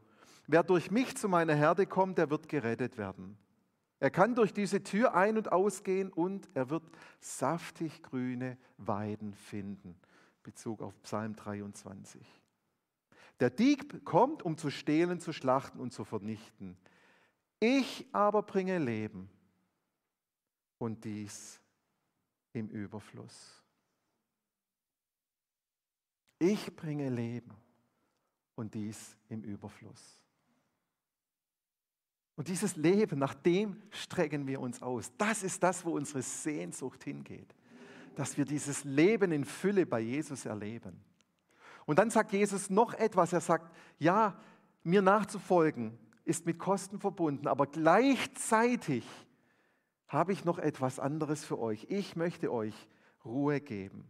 Wer 0.47 0.63
durch 0.63 0.89
mich 0.89 1.17
zu 1.17 1.27
meiner 1.27 1.53
Herde 1.53 1.85
kommt, 1.85 2.17
der 2.17 2.29
wird 2.29 2.47
gerettet 2.47 2.97
werden. 2.97 3.37
Er 3.99 4.09
kann 4.09 4.33
durch 4.33 4.53
diese 4.53 4.81
Tür 4.81 5.15
ein- 5.15 5.37
und 5.37 5.51
ausgehen 5.51 6.13
und 6.13 6.47
er 6.53 6.69
wird 6.69 6.83
saftig 7.19 8.03
grüne 8.03 8.57
Weiden 8.77 9.33
finden. 9.33 9.99
Bezug 10.43 10.81
auf 10.81 10.93
Psalm 11.03 11.35
23. 11.35 12.25
Der 13.39 13.49
Dieb 13.49 14.03
kommt, 14.03 14.43
um 14.43 14.57
zu 14.57 14.69
stehlen, 14.69 15.19
zu 15.19 15.31
schlachten 15.31 15.79
und 15.79 15.93
zu 15.93 16.03
vernichten. 16.03 16.77
Ich 17.59 18.07
aber 18.11 18.43
bringe 18.43 18.79
Leben 18.79 19.29
und 20.79 21.03
dies 21.03 21.59
im 22.53 22.69
Überfluss. 22.69 23.63
Ich 26.39 26.75
bringe 26.75 27.09
Leben 27.09 27.55
und 28.55 28.73
dies 28.73 29.15
im 29.29 29.43
Überfluss. 29.43 30.21
Und 32.35 32.47
dieses 32.47 32.75
Leben, 32.75 33.17
nach 33.17 33.33
dem 33.33 33.81
strecken 33.89 34.45
wir 34.45 34.61
uns 34.61 34.81
aus. 34.83 35.11
Das 35.17 35.41
ist 35.41 35.61
das, 35.63 35.83
wo 35.83 35.95
unsere 35.95 36.21
Sehnsucht 36.21 37.03
hingeht. 37.03 37.55
Dass 38.15 38.37
wir 38.37 38.45
dieses 38.45 38.83
Leben 38.83 39.31
in 39.31 39.43
Fülle 39.43 39.87
bei 39.87 39.99
Jesus 40.01 40.45
erleben. 40.45 41.03
Und 41.87 41.99
dann 41.99 42.11
sagt 42.11 42.33
Jesus 42.33 42.69
noch 42.69 42.93
etwas. 42.93 43.33
Er 43.33 43.41
sagt, 43.41 43.73
ja, 43.97 44.35
mir 44.83 45.01
nachzufolgen 45.01 45.97
ist 46.25 46.45
mit 46.45 46.59
Kosten 46.59 46.99
verbunden, 46.99 47.47
aber 47.47 47.65
gleichzeitig 47.65 49.07
habe 50.09 50.33
ich 50.33 50.43
noch 50.43 50.59
etwas 50.59 50.99
anderes 50.99 51.45
für 51.45 51.57
euch. 51.57 51.87
Ich 51.89 52.17
möchte 52.17 52.51
euch 52.51 52.75
Ruhe 53.23 53.61
geben. 53.61 54.09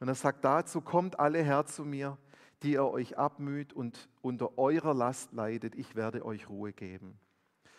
Und 0.00 0.08
er 0.08 0.16
sagt 0.16 0.44
dazu, 0.44 0.80
kommt 0.80 1.20
alle 1.20 1.42
her 1.42 1.64
zu 1.64 1.84
mir, 1.84 2.18
die 2.64 2.72
ihr 2.72 2.84
euch 2.84 3.16
abmüht 3.16 3.72
und 3.72 4.08
unter 4.20 4.58
eurer 4.58 4.92
Last 4.92 5.32
leidet. 5.32 5.76
Ich 5.76 5.94
werde 5.94 6.24
euch 6.24 6.48
Ruhe 6.48 6.72
geben. 6.72 7.18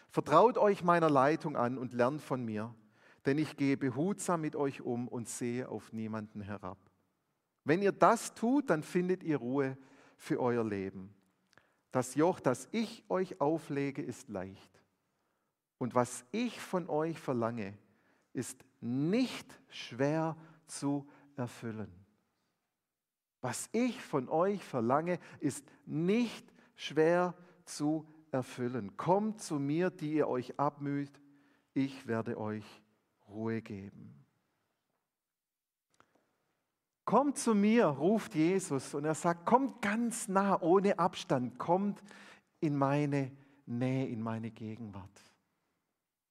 Vertraut 0.10 0.58
euch 0.58 0.84
meiner 0.84 1.10
Leitung 1.10 1.58
an 1.58 1.78
und 1.78 1.92
lernt 1.92 2.22
von 2.22 2.46
mir, 2.46 2.74
denn 3.26 3.38
ich 3.38 3.58
gehe 3.58 3.76
behutsam 3.76 4.40
mit 4.40 4.56
euch 4.56 4.82
um 4.82 5.10
und 5.10 5.28
sehe 5.28 5.68
auf 5.68 5.92
niemanden 5.92 6.40
herab. 6.40 6.78
Wenn 7.64 7.82
ihr 7.82 7.92
das 7.92 8.34
tut, 8.34 8.70
dann 8.70 8.84
findet 8.84 9.24
ihr 9.24 9.38
Ruhe 9.38 9.78
für 10.18 10.40
euer 10.40 10.64
Leben. 10.64 11.14
Das 11.92 12.16
Joch, 12.16 12.40
das 12.40 12.68
ich 12.72 13.04
euch 13.10 13.40
auflege, 13.40 14.02
ist 14.02 14.30
leicht. 14.30 14.72
Und 15.78 15.96
was 15.96 16.26
ich 16.32 16.60
von 16.60 16.90
euch 16.90 17.20
verlange, 17.20 17.78
ist 18.34 18.64
nicht 18.82 19.60
schwer 19.70 20.36
zu 20.66 21.08
erfüllen. 21.36 21.92
Was 23.42 23.70
ich 23.74 24.02
von 24.02 24.30
euch 24.30 24.64
verlange, 24.64 25.20
ist 25.40 25.66
nicht 25.86 26.46
schwer 26.76 27.36
zu 27.66 28.08
erfüllen. 28.32 28.96
Kommt 28.98 29.42
zu 29.42 29.60
mir, 29.60 29.90
die 29.90 30.14
ihr 30.14 30.28
euch 30.28 30.58
abmüht, 30.60 31.22
ich 31.74 32.08
werde 32.08 32.38
euch 32.38 32.66
Ruhe 33.28 33.62
geben. 33.62 34.23
Kommt 37.14 37.38
zu 37.38 37.54
mir, 37.54 37.86
ruft 37.86 38.34
Jesus 38.34 38.96
und 38.96 39.06
er 39.06 39.14
sagt, 39.14 39.46
kommt 39.46 39.84
ganz 39.84 40.28
nah, 40.28 40.60
ohne 40.60 40.98
Abstand, 40.98 41.60
kommt 41.60 42.02
in 42.60 42.76
meine 42.76 43.32
Nähe, 43.68 44.08
in 44.08 44.20
meine 44.20 44.50
Gegenwart. 44.50 45.22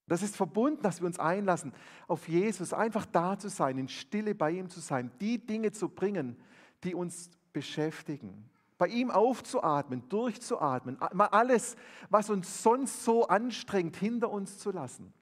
Das 0.09 0.25
ist 0.25 0.35
verbunden, 0.35 0.83
dass 0.83 1.01
wir 1.01 1.07
uns 1.07 1.21
einlassen, 1.21 1.73
auf 2.09 2.27
Jesus 2.27 2.73
einfach 2.73 3.07
da 3.07 3.39
zu 3.39 3.49
sein, 3.49 3.79
in 3.79 3.87
Stille 3.87 4.35
bei 4.35 4.51
ihm 4.51 4.69
zu 4.71 4.81
sein, 4.81 5.13
die 5.21 5.39
Dinge 5.39 5.71
zu 5.71 5.89
bringen, 5.89 6.37
die 6.83 6.97
uns 6.97 7.31
beschäftigen 7.53 8.51
bei 8.77 8.89
ihm 8.89 9.13
aufzuatmen, 9.13 10.09
durchzuatmen, 10.09 10.99
mal 11.13 11.27
alles, 11.27 11.77
was 12.11 12.29
uns 12.31 12.65
sonst 12.65 13.05
so 13.05 13.29
anstrengt, 13.29 13.95
hinter 13.95 14.29
uns 14.33 14.59
zu 14.59 14.73
lassen. 14.73 15.15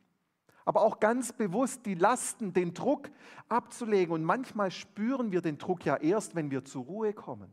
Aber 0.65 0.83
auch 0.83 1.01
ganz 1.01 1.33
bewusst 1.33 1.87
die 1.87 1.95
Lasten, 1.95 2.53
den 2.53 2.75
Druck 2.75 3.11
abzulegen. 3.49 4.15
Und 4.15 4.25
manchmal 4.25 4.71
spüren 4.71 5.33
wir 5.33 5.41
den 5.41 5.59
Druck 5.59 5.85
ja 5.85 5.97
erst, 5.97 6.35
wenn 6.35 6.51
wir 6.51 6.65
zur 6.65 6.85
Ruhe 6.85 7.13
kommen. 7.13 7.53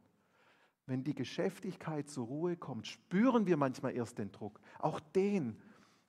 Wenn 0.85 1.03
die 1.03 1.15
Geschäftigkeit 1.15 2.09
zur 2.09 2.27
Ruhe 2.27 2.55
kommt, 2.55 2.87
spüren 2.87 3.45
wir 3.45 3.57
manchmal 3.57 3.95
erst 3.95 4.17
den 4.17 4.31
Druck. 4.31 4.59
Auch 4.79 4.99
den 4.99 5.57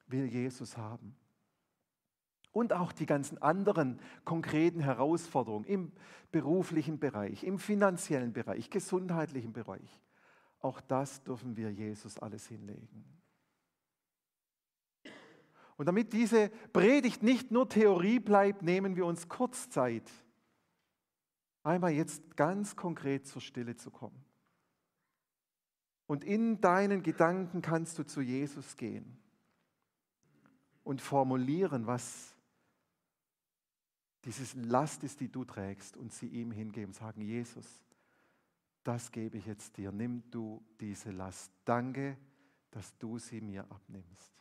will 0.06 0.26
Jesus 0.26 0.76
haben. 0.76 1.16
Und 2.52 2.72
auch 2.72 2.92
die 2.92 3.06
ganzen 3.06 3.40
anderen 3.42 4.00
konkreten 4.24 4.80
Herausforderungen 4.80 5.64
im 5.64 5.92
beruflichen 6.32 6.98
Bereich, 6.98 7.44
im 7.44 7.58
finanziellen 7.58 8.32
Bereich, 8.32 8.70
gesundheitlichen 8.70 9.52
Bereich. 9.52 10.00
Auch 10.60 10.80
das 10.80 11.22
dürfen 11.22 11.56
wir 11.56 11.70
Jesus 11.70 12.18
alles 12.18 12.46
hinlegen. 12.46 13.17
Und 15.78 15.86
damit 15.86 16.12
diese 16.12 16.50
Predigt 16.72 17.22
nicht 17.22 17.52
nur 17.52 17.68
Theorie 17.68 18.18
bleibt, 18.18 18.62
nehmen 18.62 18.96
wir 18.96 19.06
uns 19.06 19.28
kurz 19.28 19.70
Zeit, 19.70 20.10
einmal 21.62 21.92
jetzt 21.92 22.36
ganz 22.36 22.74
konkret 22.74 23.26
zur 23.28 23.40
Stille 23.40 23.76
zu 23.76 23.92
kommen. 23.92 24.24
Und 26.08 26.24
in 26.24 26.60
deinen 26.60 27.02
Gedanken 27.02 27.62
kannst 27.62 27.96
du 27.98 28.02
zu 28.02 28.20
Jesus 28.20 28.76
gehen 28.76 29.18
und 30.82 31.00
formulieren, 31.00 31.86
was 31.86 32.34
diese 34.24 34.58
Last 34.58 35.04
ist, 35.04 35.20
die 35.20 35.30
du 35.30 35.44
trägst, 35.44 35.96
und 35.96 36.12
sie 36.12 36.26
ihm 36.26 36.50
hingeben, 36.50 36.92
sagen, 36.92 37.20
Jesus, 37.20 37.84
das 38.82 39.12
gebe 39.12 39.38
ich 39.38 39.46
jetzt 39.46 39.76
dir, 39.76 39.92
nimm 39.92 40.28
du 40.30 40.60
diese 40.80 41.12
Last. 41.12 41.52
Danke, 41.64 42.18
dass 42.72 42.98
du 42.98 43.18
sie 43.18 43.40
mir 43.40 43.62
abnimmst. 43.70 44.37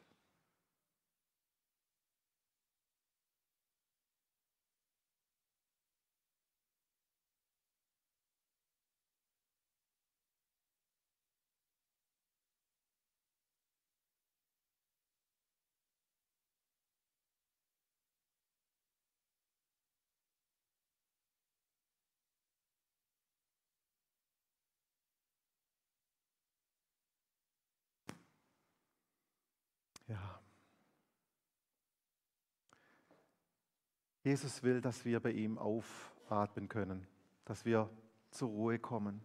Jesus 34.27 34.61
will, 34.61 34.81
dass 34.81 35.05
wir 35.05 35.21
bei 35.21 35.31
ihm 35.31 35.57
aufatmen 35.57 36.67
können, 36.67 37.07
dass 37.45 37.63
wir 37.63 37.89
zur 38.29 38.49
Ruhe 38.49 38.77
kommen. 38.77 39.21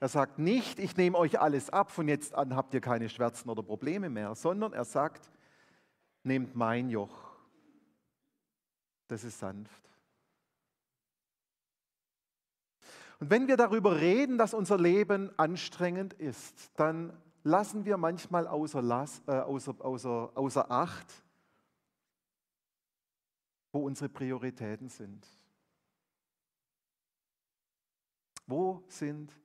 Er 0.00 0.08
sagt 0.08 0.38
nicht, 0.38 0.78
ich 0.78 0.96
nehme 0.96 1.18
euch 1.18 1.38
alles 1.38 1.68
ab, 1.68 1.90
von 1.90 2.08
jetzt 2.08 2.34
an 2.34 2.56
habt 2.56 2.72
ihr 2.72 2.80
keine 2.80 3.10
Schmerzen 3.10 3.50
oder 3.50 3.62
Probleme 3.62 4.08
mehr, 4.08 4.34
sondern 4.34 4.72
er 4.72 4.86
sagt, 4.86 5.30
nehmt 6.22 6.56
mein 6.56 6.88
Joch, 6.88 7.36
das 9.08 9.24
ist 9.24 9.38
sanft. 9.38 9.82
Und 13.20 13.28
wenn 13.28 13.46
wir 13.46 13.58
darüber 13.58 14.00
reden, 14.00 14.38
dass 14.38 14.54
unser 14.54 14.78
Leben 14.78 15.30
anstrengend 15.38 16.14
ist, 16.14 16.70
dann 16.76 17.12
lassen 17.42 17.84
wir 17.84 17.98
manchmal 17.98 18.46
außer, 18.46 18.80
äh, 19.26 19.32
außer, 19.32 19.74
außer, 19.80 20.30
außer 20.34 20.70
Acht, 20.70 21.25
wo 23.76 23.84
unsere 23.84 24.08
Prioritäten 24.08 24.88
sind. 24.88 25.28
Wo 28.46 28.82
sind 28.88 29.38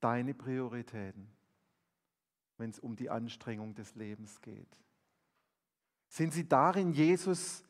deine 0.00 0.34
Prioritäten, 0.34 1.30
wenn 2.58 2.70
es 2.70 2.80
um 2.80 2.96
die 2.96 3.08
Anstrengung 3.08 3.76
des 3.76 3.94
Lebens 3.94 4.40
geht? 4.40 4.80
Sind 6.08 6.32
sie 6.32 6.48
darin, 6.48 6.92
Jesus 6.92 7.62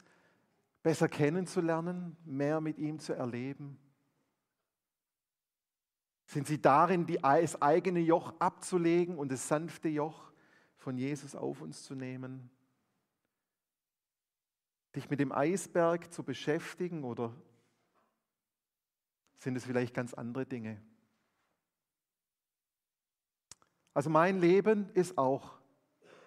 besser 0.83 1.11
kennenzulernen, 1.11 2.17
mehr 2.25 2.63
mit 2.63 2.79
ihm 2.79 2.99
zu 2.99 3.13
erleben? 3.13 3.79
Sind 6.25 6.47
sie 6.47 6.59
darin, 6.59 7.07
das 7.07 7.61
eigene 7.61 8.01
Joch 8.01 8.33
abzulegen 8.39 9.19
und 9.19 9.31
das 9.31 9.47
sanfte 9.47 9.91
Joch 9.91 10.33
von 10.79 10.97
Jesus 10.97 11.35
auf 11.35 11.61
uns 11.61 11.83
zu 11.83 11.95
nehmen? 11.95 12.49
Dich 14.95 15.09
mit 15.09 15.21
dem 15.21 15.33
Eisberg 15.33 16.13
zu 16.13 16.23
beschäftigen 16.23 17.05
oder 17.05 17.35
sind 19.37 19.57
es 19.57 19.65
vielleicht 19.65 19.95
ganz 19.95 20.15
andere 20.15 20.47
Dinge? 20.47 20.81
Also 23.95 24.11
mein 24.11 24.39
Leben 24.41 24.91
ist 24.95 25.19
auch 25.19 25.59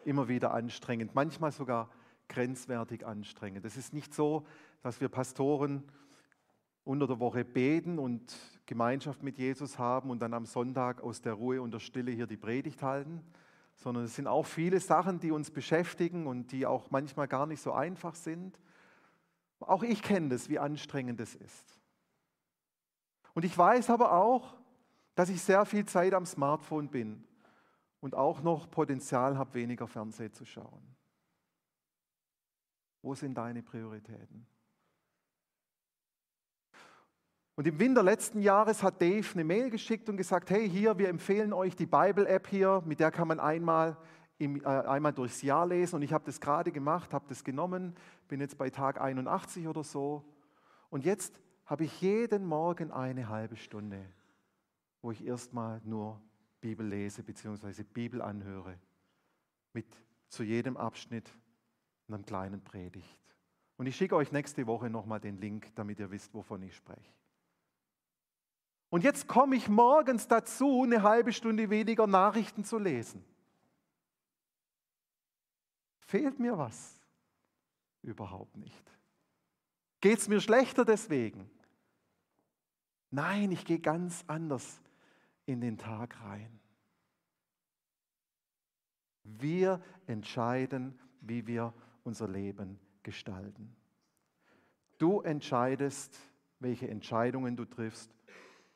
immer 0.04 0.28
wieder 0.28 0.54
anstrengend, 0.54 1.16
manchmal 1.16 1.52
sogar 1.52 1.90
grenzwertig 2.28 3.06
anstrengend. 3.06 3.66
Es 3.66 3.78
ist 3.78 3.94
nicht 3.94 4.14
so, 4.14 4.46
dass 4.82 5.02
wir 5.02 5.10
Pastoren 5.10 5.84
unter 6.84 7.08
der 7.08 7.20
Woche 7.20 7.44
beten 7.44 7.98
und 7.98 8.36
Gemeinschaft 8.68 9.24
mit 9.24 9.38
Jesus 9.38 9.80
haben 9.80 10.12
und 10.12 10.20
dann 10.20 10.34
am 10.34 10.46
Sonntag 10.46 11.02
aus 11.02 11.22
der 11.22 11.34
Ruhe 11.34 11.62
und 11.62 11.72
der 11.72 11.80
Stille 11.80 12.12
hier 12.12 12.28
die 12.28 12.38
Predigt 12.38 12.84
halten, 12.84 13.24
sondern 13.76 14.06
es 14.06 14.16
sind 14.16 14.28
auch 14.28 14.46
viele 14.46 14.80
Sachen, 14.80 15.20
die 15.20 15.32
uns 15.32 15.52
beschäftigen 15.52 16.28
und 16.28 16.52
die 16.52 16.66
auch 16.66 16.92
manchmal 16.92 17.28
gar 17.28 17.46
nicht 17.46 17.62
so 17.62 17.74
einfach 17.74 18.16
sind. 18.16 18.60
Auch 19.60 19.84
ich 19.84 20.02
kenne 20.02 20.30
das, 20.30 20.50
wie 20.50 20.60
anstrengend 20.60 21.20
es 21.20 21.36
ist. 21.36 21.80
Und 23.34 23.46
ich 23.46 23.58
weiß 23.58 23.90
aber 23.90 24.14
auch, 24.14 24.56
dass 25.16 25.30
ich 25.30 25.42
sehr 25.42 25.66
viel 25.66 25.86
Zeit 25.86 26.14
am 26.14 26.26
Smartphone 26.26 26.90
bin 26.90 27.24
und 28.00 28.16
auch 28.16 28.42
noch 28.42 28.70
Potenzial 28.70 29.38
habe, 29.38 29.54
weniger 29.56 29.88
Fernsehen 29.88 30.34
zu 30.34 30.46
schauen. 30.46 30.96
Wo 33.02 33.14
sind 33.14 33.36
deine 33.36 33.62
Prioritäten? 33.62 34.48
Und 37.56 37.68
im 37.68 37.80
Winter 37.80 38.04
letzten 38.04 38.42
Jahres 38.42 38.84
hat 38.84 39.02
Dave 39.02 39.26
eine 39.34 39.46
Mail 39.46 39.70
geschickt 39.70 40.10
und 40.10 40.18
gesagt, 40.18 40.50
hey, 40.50 40.70
hier, 40.70 40.98
wir 40.98 41.08
empfehlen 41.08 41.54
euch 41.54 41.76
die 41.76 41.86
Bible-App 41.86 42.48
hier, 42.48 42.84
mit 42.86 43.00
der 43.00 43.12
kann 43.12 43.30
man 43.30 43.40
einmal, 43.40 43.98
im, 44.38 44.62
äh, 44.62 44.66
einmal 44.66 45.14
durchs 45.14 45.42
Jahr 45.42 45.66
lesen. 45.66 45.96
Und 45.96 46.02
ich 46.02 46.12
habe 46.12 46.26
das 46.26 46.42
gerade 46.42 46.74
gemacht, 46.74 47.14
habe 47.14 47.26
das 47.30 47.46
genommen, 47.46 47.96
bin 48.28 48.42
jetzt 48.42 48.58
bei 48.58 48.70
Tag 48.70 49.00
81 49.00 49.68
oder 49.70 49.86
so. 49.86 50.26
Und 50.90 51.06
jetzt 51.06 51.40
habe 51.66 51.86
ich 51.86 52.02
jeden 52.02 52.46
Morgen 52.46 52.92
eine 52.92 53.30
halbe 53.30 53.56
Stunde, 53.56 54.06
wo 55.02 55.12
ich 55.12 55.26
erstmal 55.26 55.82
nur 55.86 56.22
Bibel 56.60 56.86
lese 56.86 57.24
bzw. 57.24 57.84
Bibel 57.84 58.22
anhöre. 58.22 58.78
Mit 59.72 59.88
zu 60.28 60.44
jedem 60.44 60.76
Abschnitt 60.76 61.32
einem 62.10 62.26
kleinen 62.26 62.62
Predigt. 62.62 63.22
Und 63.78 63.86
ich 63.86 63.96
schicke 63.96 64.16
euch 64.16 64.34
nächste 64.34 64.68
Woche 64.68 64.90
nochmal 64.90 65.22
den 65.22 65.38
Link, 65.38 65.74
damit 65.76 66.00
ihr 66.00 66.12
wisst, 66.12 66.34
wovon 66.34 66.62
ich 66.62 66.76
spreche. 66.76 67.14
Und 68.96 69.04
jetzt 69.04 69.28
komme 69.28 69.58
ich 69.58 69.68
morgens 69.68 70.30
dazu, 70.30 70.84
eine 70.84 71.04
halbe 71.04 71.34
Stunde 71.34 71.70
weniger 71.70 72.08
Nachrichten 72.08 72.64
zu 72.64 72.80
lesen. 72.80 73.26
Fehlt 76.00 76.40
mir 76.40 76.58
was? 76.58 76.98
Überhaupt 78.04 78.56
nicht. 78.56 78.90
Geht 80.00 80.20
es 80.20 80.30
mir 80.30 80.40
schlechter 80.40 80.86
deswegen? 80.86 81.52
Nein, 83.12 83.52
ich 83.52 83.66
gehe 83.66 83.80
ganz 83.80 84.24
anders 84.28 84.80
in 85.46 85.60
den 85.60 85.78
Tag 85.78 86.16
rein. 86.22 86.62
Wir 89.26 89.84
entscheiden, 90.08 90.98
wie 91.20 91.46
wir 91.48 91.74
unser 92.06 92.30
Leben 92.30 92.80
gestalten. 93.04 93.76
Du 95.00 95.20
entscheidest, 95.20 96.18
welche 96.62 96.88
Entscheidungen 96.88 97.58
du 97.58 97.66
triffst 97.66 98.16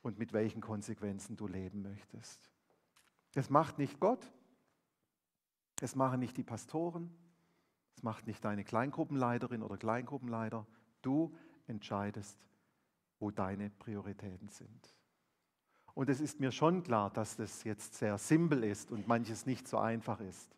und 0.02 0.18
mit 0.18 0.34
welchen 0.34 0.62
Konsequenzen 0.62 1.38
du 1.38 1.48
leben 1.48 1.82
möchtest. 1.82 2.50
Das 3.34 3.50
macht 3.50 3.78
nicht 3.78 4.00
Gott, 4.00 4.32
das 5.78 5.96
machen 5.96 6.20
nicht 6.20 6.38
die 6.38 6.44
Pastoren, 6.44 7.10
das 7.94 8.04
macht 8.04 8.28
nicht 8.28 8.44
deine 8.44 8.64
Kleingruppenleiterin 8.64 9.62
oder 9.62 9.78
Kleingruppenleiter. 9.78 10.66
Du 11.02 11.36
entscheidest, 11.68 12.38
wo 13.20 13.32
deine 13.32 13.70
Prioritäten 13.70 14.50
sind. 14.50 14.96
Und 15.94 16.10
es 16.10 16.22
ist 16.22 16.40
mir 16.40 16.52
schon 16.52 16.84
klar, 16.84 17.10
dass 17.10 17.36
das 17.36 17.64
jetzt 17.66 17.96
sehr 17.96 18.18
simpel 18.18 18.64
ist 18.64 18.92
und 18.92 19.08
manches 19.08 19.46
nicht 19.46 19.68
so 19.68 19.78
einfach 19.78 20.22
ist. 20.22 20.56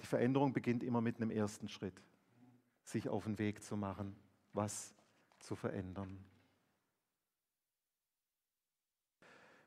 Die 0.00 0.06
Veränderung 0.06 0.52
beginnt 0.52 0.84
immer 0.84 1.00
mit 1.00 1.16
einem 1.16 1.30
ersten 1.30 1.68
Schritt, 1.68 2.00
sich 2.84 3.08
auf 3.08 3.24
den 3.24 3.38
Weg 3.38 3.62
zu 3.62 3.76
machen, 3.76 4.14
was 4.52 4.94
zu 5.40 5.56
verändern. 5.56 6.18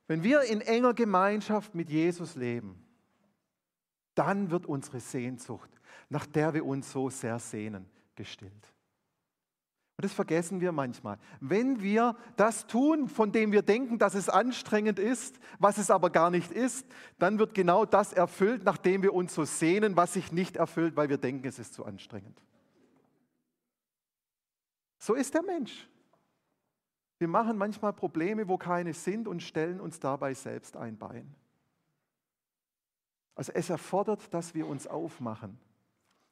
Wenn 0.07 0.23
wir 0.23 0.41
in 0.43 0.61
enger 0.61 0.93
Gemeinschaft 0.93 1.75
mit 1.75 1.89
Jesus 1.89 2.35
leben, 2.35 2.83
dann 4.15 4.49
wird 4.49 4.65
unsere 4.65 4.99
Sehnsucht, 4.99 5.69
nach 6.09 6.25
der 6.25 6.53
wir 6.53 6.65
uns 6.65 6.91
so 6.91 7.09
sehr 7.09 7.37
sehnen, 7.39 7.85
gestillt. 8.15 8.73
Und 9.97 10.05
das 10.05 10.13
vergessen 10.13 10.61
wir 10.61 10.71
manchmal. 10.71 11.17
Wenn 11.39 11.81
wir 11.81 12.15
das 12.35 12.67
tun, 12.67 13.09
von 13.09 13.31
dem 13.31 13.51
wir 13.51 13.63
denken, 13.63 13.97
dass 13.97 14.13
es 14.13 14.29
anstrengend 14.29 14.99
ist, 14.99 15.39
was 15.57 15.79
es 15.79 15.89
aber 15.89 16.11
gar 16.11 16.29
nicht 16.29 16.51
ist, 16.51 16.85
dann 17.17 17.39
wird 17.39 17.55
genau 17.55 17.83
das 17.83 18.13
erfüllt, 18.13 18.63
nachdem 18.63 19.01
wir 19.01 19.13
uns 19.13 19.33
so 19.33 19.43
sehnen, 19.43 19.97
was 19.97 20.13
sich 20.13 20.31
nicht 20.31 20.55
erfüllt, 20.55 20.95
weil 20.95 21.09
wir 21.09 21.17
denken, 21.17 21.47
es 21.47 21.57
ist 21.57 21.73
zu 21.73 21.83
anstrengend. 21.83 22.39
So 24.99 25.15
ist 25.15 25.33
der 25.33 25.43
Mensch. 25.43 25.87
Wir 27.19 27.27
machen 27.27 27.58
manchmal 27.58 27.93
Probleme, 27.93 28.47
wo 28.47 28.58
keine 28.58 28.93
sind 28.93 29.27
und 29.27 29.41
stellen 29.41 29.82
uns 29.82 29.99
dabei 29.99 30.34
selbst 30.34 30.77
ein 30.77 30.97
Bein. 30.97 31.36
Also 33.34 33.51
es 33.53 33.69
erfordert, 33.69 34.34
dass 34.34 34.53
wir 34.53 34.67
uns 34.67 34.88
aufmachen. 34.88 35.60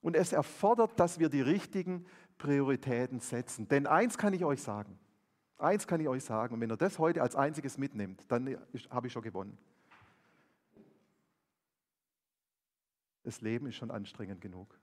Und 0.02 0.16
es 0.16 0.34
erfordert, 0.34 1.00
dass 1.00 1.18
wir 1.20 1.30
die 1.30 1.42
richtigen 1.42 2.06
Prioritäten 2.38 3.20
setzen. 3.20 3.68
Denn 3.68 3.88
eins 3.88 4.18
kann 4.18 4.34
ich 4.34 4.44
euch 4.46 4.62
sagen. 4.62 5.00
Eins 5.58 5.88
kann 5.88 6.00
ich 6.02 6.08
euch 6.08 6.24
sagen. 6.24 6.54
Und 6.54 6.62
wenn 6.62 6.72
ihr 6.72 6.78
das 6.78 7.00
heute 7.00 7.22
als 7.22 7.36
einziges 7.36 7.78
mitnimmt, 7.78 8.24
dann 8.28 8.58
habe 8.90 9.08
ich 9.08 9.14
schon 9.14 9.24
gewonnen. 9.24 9.58
Das 13.24 13.42
Leben 13.42 13.66
ist 13.66 13.76
schon 13.76 13.90
anstrengend 13.90 14.42
genug. 14.42 14.80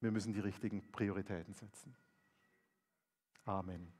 Wir 0.00 0.10
müssen 0.10 0.32
die 0.32 0.40
richtigen 0.40 0.82
Prioritäten 0.92 1.52
setzen. 1.52 1.94
Amen. 3.44 3.92